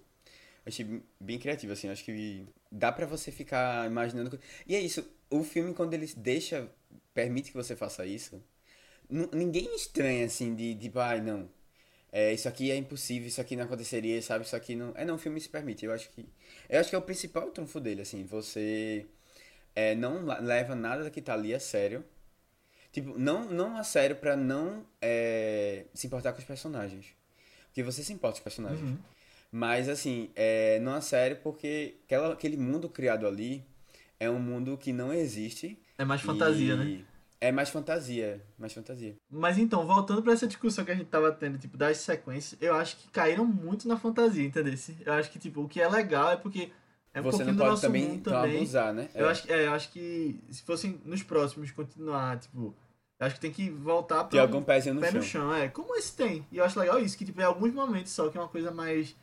[0.65, 4.39] Achei bem criativo, assim, acho que dá para você ficar imaginando.
[4.67, 6.69] E é isso, o filme quando ele deixa,
[7.13, 8.41] permite que você faça isso,
[9.09, 11.49] ninguém estranha assim de tipo, ai, ah, não,
[12.11, 14.45] é, isso aqui é impossível, isso aqui não aconteceria, sabe?
[14.45, 14.93] Isso aqui não.
[14.95, 15.85] É, não, o filme se permite.
[15.85, 16.27] Eu acho que.
[16.69, 18.23] Eu acho que é o principal trunfo dele, assim.
[18.25, 19.05] Você
[19.75, 22.03] é, não leva nada que tá ali a sério.
[22.91, 27.07] Tipo, não, não a sério pra não é, se importar com os personagens.
[27.67, 28.81] Porque você se importa com os personagens.
[28.81, 28.97] Uhum.
[29.51, 33.63] Mas, assim, é, não a sério porque aquela, aquele mundo criado ali
[34.19, 35.77] é um mundo que não existe.
[35.97, 37.03] É mais fantasia, né?
[37.41, 39.15] É mais fantasia, mais fantasia.
[39.31, 42.75] Mas então, voltando para essa discussão que a gente tava tendo, tipo, das sequências, eu
[42.75, 44.73] acho que caíram muito na fantasia, entendeu?
[45.05, 46.69] Eu acho que, tipo, o que é legal é porque
[47.13, 48.57] é um Você não nosso também, então, também.
[48.57, 49.09] abusar, né?
[49.15, 52.75] Eu, acho, é, eu acho que se fossem nos próximos continuar, tipo,
[53.19, 54.27] eu acho que tem que voltar pra.
[54.27, 55.19] Tem algum pezinho no pé chão.
[55.19, 55.67] no chão, é.
[55.67, 56.45] Como esse tem.
[56.51, 58.71] E eu acho legal isso, que, tipo, é alguns momentos só que é uma coisa
[58.71, 59.15] mais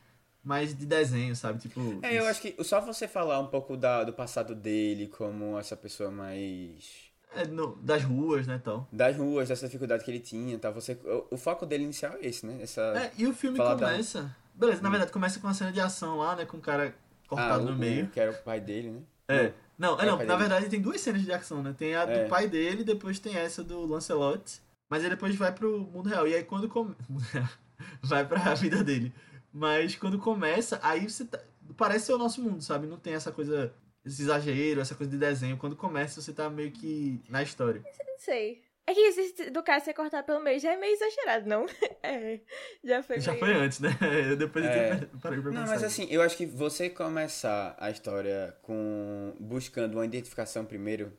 [0.43, 1.61] mais de desenho, sabe?
[1.61, 1.81] Tipo.
[2.03, 2.19] É, isso.
[2.19, 6.11] eu acho que só você falar um pouco da, do passado dele, como essa pessoa
[6.11, 8.89] mais é, no, das ruas, né, tal.
[8.91, 10.73] Das ruas, dessa dificuldade que ele tinha, tal.
[10.73, 12.59] Você, o, o foco dele inicial é esse, né?
[12.63, 14.23] Essa, é, e o filme começa...
[14.23, 14.47] Da...
[14.55, 14.93] Beleza, na hum.
[14.93, 16.95] verdade, começa com uma cena de ação lá, né, com o cara
[17.27, 18.09] cortado ah, no meio.
[18.09, 19.03] Que era o pai dele, né?
[19.29, 19.53] É.
[19.79, 20.37] Não, é, não, na dele.
[20.37, 21.75] verdade tem duas cenas de ação, né?
[21.77, 22.25] Tem a é.
[22.25, 24.61] do pai dele, depois tem essa do Lancelot.
[24.89, 26.27] Mas aí depois vai pro mundo real.
[26.27, 26.95] E aí quando come...
[28.03, 29.13] vai pra vida dele.
[29.53, 31.41] Mas quando começa, aí você tá...
[31.77, 32.87] Parece ser o nosso mundo, sabe?
[32.87, 33.73] Não tem essa coisa
[34.07, 35.57] esse exagero, essa coisa de desenho.
[35.57, 37.83] Quando começa, você tá meio que na história.
[37.83, 38.63] Não sei.
[38.87, 41.67] É que esse do cara ser cortado pelo meio já é meio exagerado, não?
[42.03, 42.39] É,
[42.85, 43.45] já foi Já meio...
[43.45, 43.91] foi antes, né?
[44.39, 45.09] Depois é.
[45.13, 45.75] eu parei pra Não, pensar.
[45.75, 51.13] mas assim, eu acho que você começar a história com buscando uma identificação primeiro,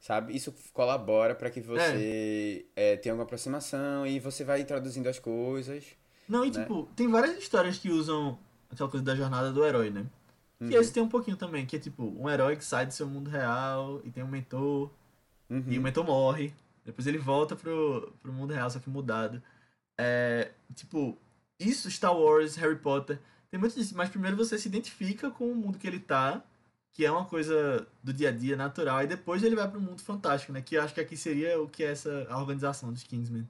[0.00, 0.34] sabe?
[0.34, 2.94] Isso colabora para que você é.
[2.94, 5.84] É, tenha uma aproximação e você vai introduzindo as coisas.
[6.28, 6.60] Não, e né?
[6.60, 8.36] tipo, tem várias histórias que usam
[8.68, 10.04] aquela coisa da jornada do herói, né?
[10.60, 10.70] Uhum.
[10.70, 13.06] Que esse tem um pouquinho também, que é tipo, um herói que sai do seu
[13.06, 14.90] mundo real e tem um mentor,
[15.48, 15.64] uhum.
[15.68, 16.52] e o mentor morre,
[16.84, 19.42] depois ele volta pro, pro mundo real, só que mudado.
[19.98, 21.18] É, tipo,
[21.58, 23.18] isso, Star Wars, Harry Potter,
[23.50, 26.44] tem muito disso, mas primeiro você se identifica com o mundo que ele tá,
[26.92, 30.02] que é uma coisa do dia a dia natural, e depois ele vai pro mundo
[30.02, 30.60] fantástico, né?
[30.60, 33.48] Que eu acho que aqui seria o que é essa a organização dos Kingsmen.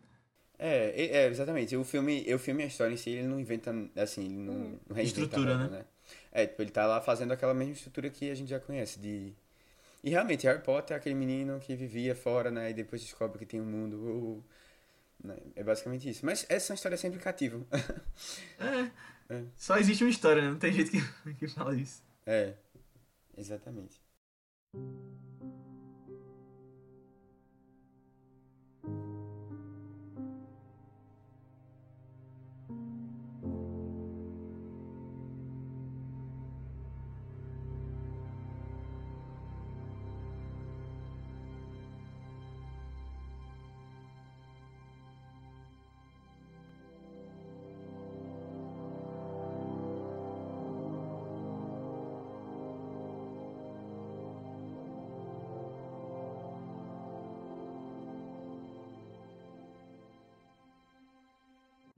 [0.58, 1.76] É, é, exatamente.
[1.76, 4.98] O filme, o filme, a história em si, ele não inventa, assim, ele não, não
[4.98, 5.68] Estrutura, né?
[5.68, 5.84] né?
[6.32, 9.34] É, tipo, ele tá lá fazendo aquela mesma estrutura que a gente já conhece, de...
[10.04, 13.46] E realmente, Harry Potter é aquele menino que vivia fora, né, e depois descobre que
[13.46, 13.96] tem um mundo...
[13.96, 14.44] Uh,
[15.22, 15.36] né?
[15.56, 16.24] É basicamente isso.
[16.26, 17.64] Mas essa é uma história sempre cativa.
[18.58, 18.90] é.
[19.34, 19.44] é.
[19.56, 20.50] Só existe uma história, né?
[20.50, 22.02] Não tem jeito que, que fala isso.
[22.26, 22.52] É,
[23.38, 23.98] exatamente.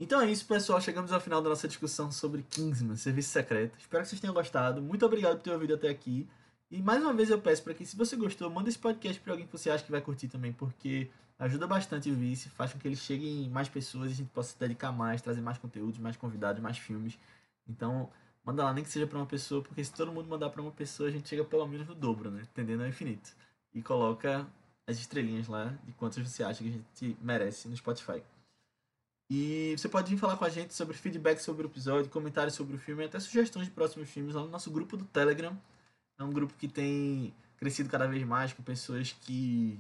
[0.07, 0.81] Então é isso, pessoal.
[0.81, 3.77] Chegamos ao final da nossa discussão sobre Kingsman, Serviço Secreto.
[3.77, 4.81] Espero que vocês tenham gostado.
[4.81, 6.29] Muito obrigado por ter ouvido até aqui.
[6.71, 9.33] E mais uma vez eu peço para que, se você gostou, manda esse podcast para
[9.33, 12.79] alguém que você acha que vai curtir também, porque ajuda bastante o Vice, faz com
[12.79, 15.59] que ele chegue em mais pessoas e a gente possa se dedicar mais, trazer mais
[15.59, 17.19] conteúdos, mais convidados, mais filmes.
[17.69, 18.09] Então,
[18.45, 20.71] manda lá, nem que seja para uma pessoa, porque se todo mundo mandar para uma
[20.71, 22.43] pessoa, a gente chega pelo menos no dobro, né?
[22.43, 23.35] Entendendo ao infinito.
[23.75, 24.47] E coloca
[24.87, 28.23] as estrelinhas lá de quantas você acha que a gente merece no Spotify.
[29.29, 32.77] E você pode vir falar com a gente sobre feedback sobre o episódio, comentários sobre
[32.77, 35.57] o filme, até sugestões de próximos filmes lá no nosso grupo do Telegram.
[36.19, 39.79] É um grupo que tem crescido cada vez mais com pessoas que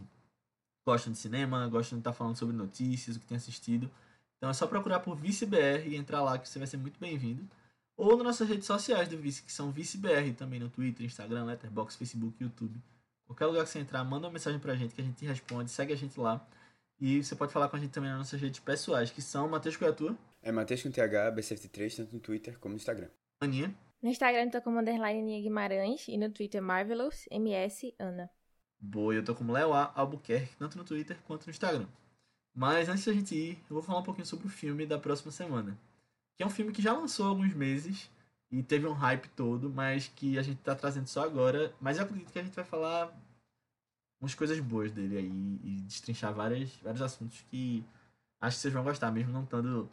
[0.86, 3.90] gostam de cinema, gostam de estar falando sobre notícias, o que tem assistido.
[4.36, 7.48] Então é só procurar por ViceBR e entrar lá que você vai ser muito bem-vindo.
[7.96, 11.98] Ou nas nossas redes sociais do Vice, que são ViceBR também no Twitter, Instagram, Letterboxd,
[11.98, 12.78] Facebook, YouTube.
[13.26, 15.92] Qualquer lugar que você entrar, manda uma mensagem pra gente que a gente responde, segue
[15.92, 16.46] a gente lá.
[17.00, 19.76] E você pode falar com a gente também nas nossas redes pessoais, que são Matheus
[19.76, 20.16] qual é a tua?
[20.42, 23.08] É Matheus com TH, B73, tanto no Twitter como no Instagram.
[23.40, 23.74] Aninha?
[24.02, 28.30] No Instagram eu tô como underline Aninha Guimarães e no Twitter Marvelous MS Ana.
[28.78, 29.92] Boa, eu tô como Léo A.
[29.94, 31.86] Albuquerque, tanto no Twitter quanto no Instagram.
[32.54, 35.30] Mas antes da gente ir, eu vou falar um pouquinho sobre o filme da próxima
[35.30, 35.78] semana.
[36.36, 38.10] que é um filme que já lançou há alguns meses
[38.50, 41.74] e teve um hype todo, mas que a gente tá trazendo só agora.
[41.80, 43.14] Mas eu acredito que a gente vai falar
[44.20, 47.84] umas coisas boas dele aí e destrinchar várias, vários assuntos que
[48.40, 49.90] acho que vocês vão gostar, mesmo não estando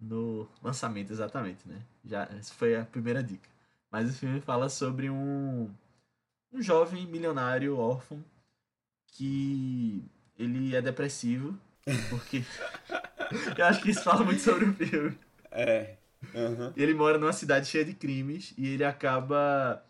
[0.00, 1.82] no lançamento exatamente, né?
[2.04, 3.48] Já, essa foi a primeira dica.
[3.90, 5.70] Mas o filme fala sobre um,
[6.52, 8.22] um jovem milionário órfão
[9.06, 10.04] que
[10.38, 11.58] ele é depressivo,
[12.10, 12.44] porque
[13.56, 15.18] eu acho que isso fala muito sobre o filme.
[15.50, 15.96] É.
[16.34, 16.72] Uhum.
[16.76, 19.82] Ele mora numa cidade cheia de crimes e ele acaba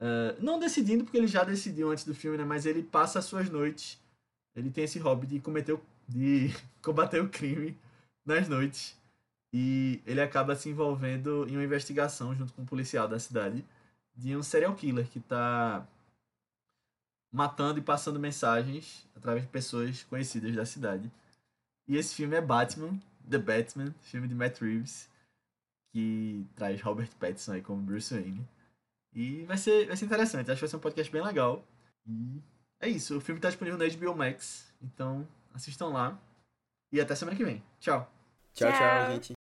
[0.00, 2.44] uh, não decidindo, porque ele já decidiu antes do filme, né?
[2.44, 3.98] Mas ele passa as suas noites.
[4.54, 6.50] Ele tem esse hobby de cometer o, de
[6.82, 7.76] combater o crime
[8.24, 8.96] nas noites.
[9.52, 13.64] E ele acaba se envolvendo em uma investigação junto com um policial da cidade
[14.14, 15.86] de um serial killer que está
[17.32, 21.10] matando e passando mensagens através de pessoas conhecidas da cidade.
[21.86, 25.08] E esse filme é Batman, The Batman, filme de Matt Reeves,
[25.92, 28.46] que traz Robert Pattinson aí como Bruce Wayne.
[29.16, 31.64] E vai ser, vai ser interessante, acho que vai ser um podcast bem legal.
[32.06, 32.42] E
[32.78, 36.20] é isso, o filme está disponível na HBO Max, então assistam lá.
[36.92, 37.62] E até semana que vem.
[37.80, 38.12] Tchau.
[38.52, 39.35] Tchau, tchau, tchau gente.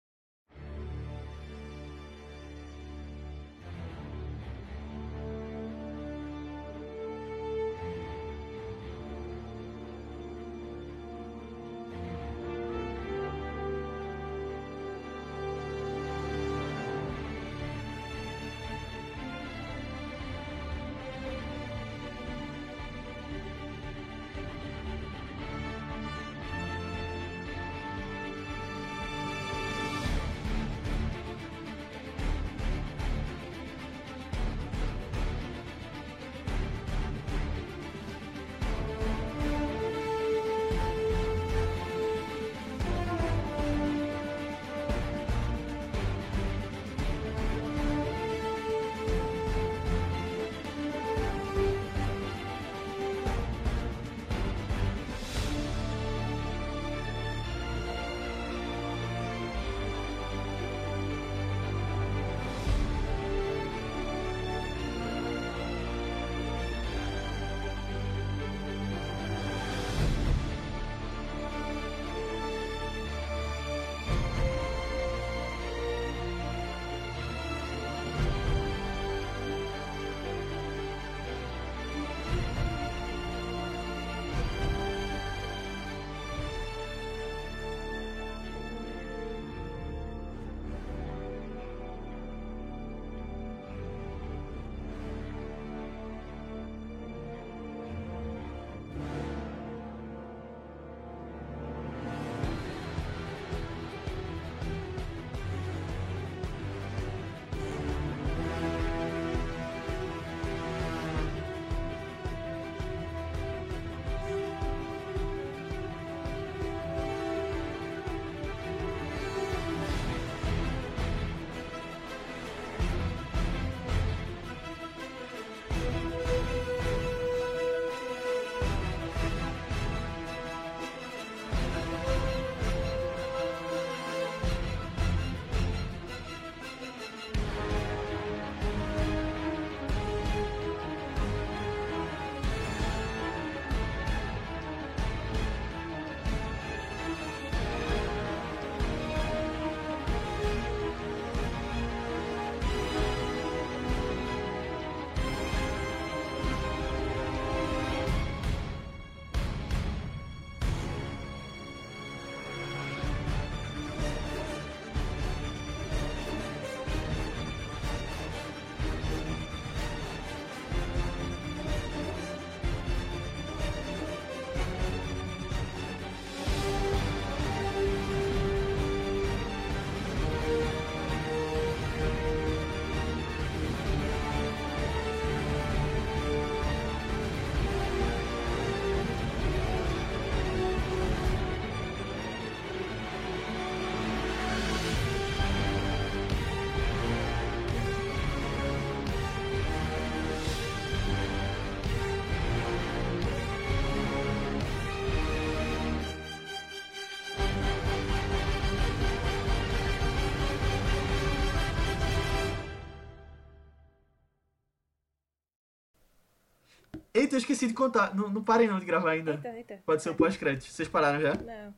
[217.35, 218.15] Eu esqueci de contar.
[218.15, 219.31] Não, não parem não de gravar ainda.
[219.31, 219.83] Eita, eita.
[219.85, 220.65] Pode ser o pós-crédito.
[220.65, 221.33] Vocês pararam já?
[221.33, 221.73] Não.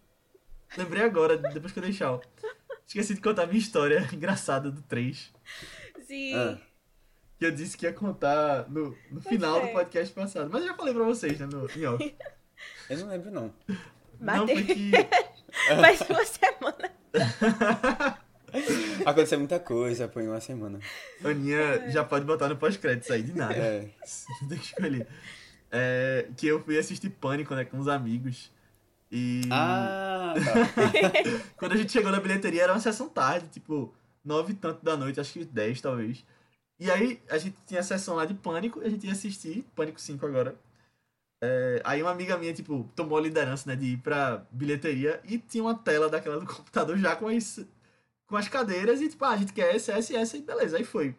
[0.76, 2.22] Lembrei agora, depois que eu dei tchau.
[2.86, 5.34] esqueci de contar a minha história engraçada do 3.
[6.06, 6.36] Sim.
[6.36, 6.58] Ah.
[7.40, 9.68] Que eu disse que ia contar no, no final é.
[9.68, 10.50] do podcast passado.
[10.52, 11.46] Mas eu já falei pra vocês, né?
[11.46, 12.16] No, em off.
[12.90, 13.54] Eu não lembro, não.
[14.20, 14.92] Não, foi que.
[15.80, 16.92] Faz uma semana.
[19.06, 20.80] Aconteceu muita coisa, foi uma semana.
[21.24, 23.54] Aninha já pode botar no pós-crédito aí, de nada.
[23.54, 23.90] É.
[24.50, 25.08] Tem que escolher.
[25.72, 28.52] É, que eu fui assistir Pânico, né, com uns amigos.
[29.12, 31.54] E Ah, tá.
[31.58, 33.94] quando a gente chegou na bilheteria era uma sessão tarde, tipo,
[34.24, 36.26] nove e tanto da noite, acho que dez talvez.
[36.80, 39.66] E aí a gente tinha a sessão lá de Pânico, e a gente ia assistir,
[39.76, 40.56] Pânico 5 agora.
[41.42, 45.38] É, aí uma amiga minha, tipo, tomou a liderança, né, de ir pra bilheteria e
[45.38, 47.66] tinha uma tela daquela do computador já com as,
[48.28, 50.78] com as cadeiras e, tipo, ah, a gente quer essa, essa e essa, e beleza,
[50.78, 51.16] aí foi.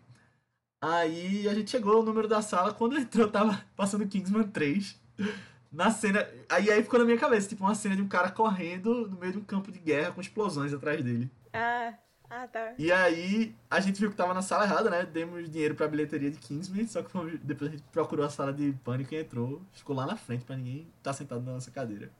[0.80, 5.00] Aí a gente chegou, o número da sala, quando entrou, tava passando Kingsman 3.
[5.70, 6.26] Na cena.
[6.48, 9.32] Aí aí ficou na minha cabeça, tipo, uma cena de um cara correndo no meio
[9.32, 11.30] de um campo de guerra com explosões atrás dele.
[11.52, 11.92] Ah,
[12.30, 12.72] ah, tá.
[12.78, 15.04] E aí a gente viu que tava na sala errada, né?
[15.04, 18.52] Demos dinheiro pra bilheteria de Kingsman, só que fomos- depois a gente procurou a sala
[18.52, 19.60] de pânico e entrou.
[19.72, 22.10] Ficou lá na frente pra ninguém estar sentado na nossa cadeira.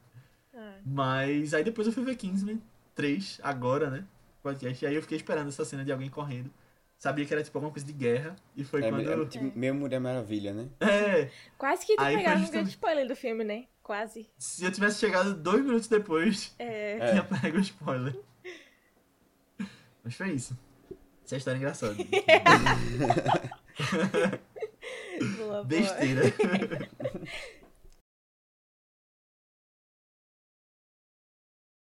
[0.54, 0.74] Ah.
[0.84, 2.60] Mas aí depois eu fui ver Kingsman
[2.94, 4.04] 3, agora, né?
[4.42, 4.84] Podcast.
[4.84, 6.50] E aí eu fiquei esperando essa cena de alguém correndo.
[6.98, 8.34] Sabia que era tipo alguma coisa de guerra.
[8.56, 9.22] E foi É, quando.
[9.22, 10.68] é tipo meio Mulher Maravilha, né?
[10.80, 13.64] É, Quase que tu Aí pegava um justamente- grande spoiler do filme, né?
[13.82, 14.28] Quase.
[14.36, 16.98] se eu tivesse chegado dois minutos depois, É.
[16.98, 17.10] É.
[17.10, 18.18] tinha pego o spoiler.
[20.04, 20.58] Mas foi isso.
[21.24, 21.94] Essa é a história engraçada.
[25.36, 25.64] Boa, boa.
[25.64, 26.22] Besteira.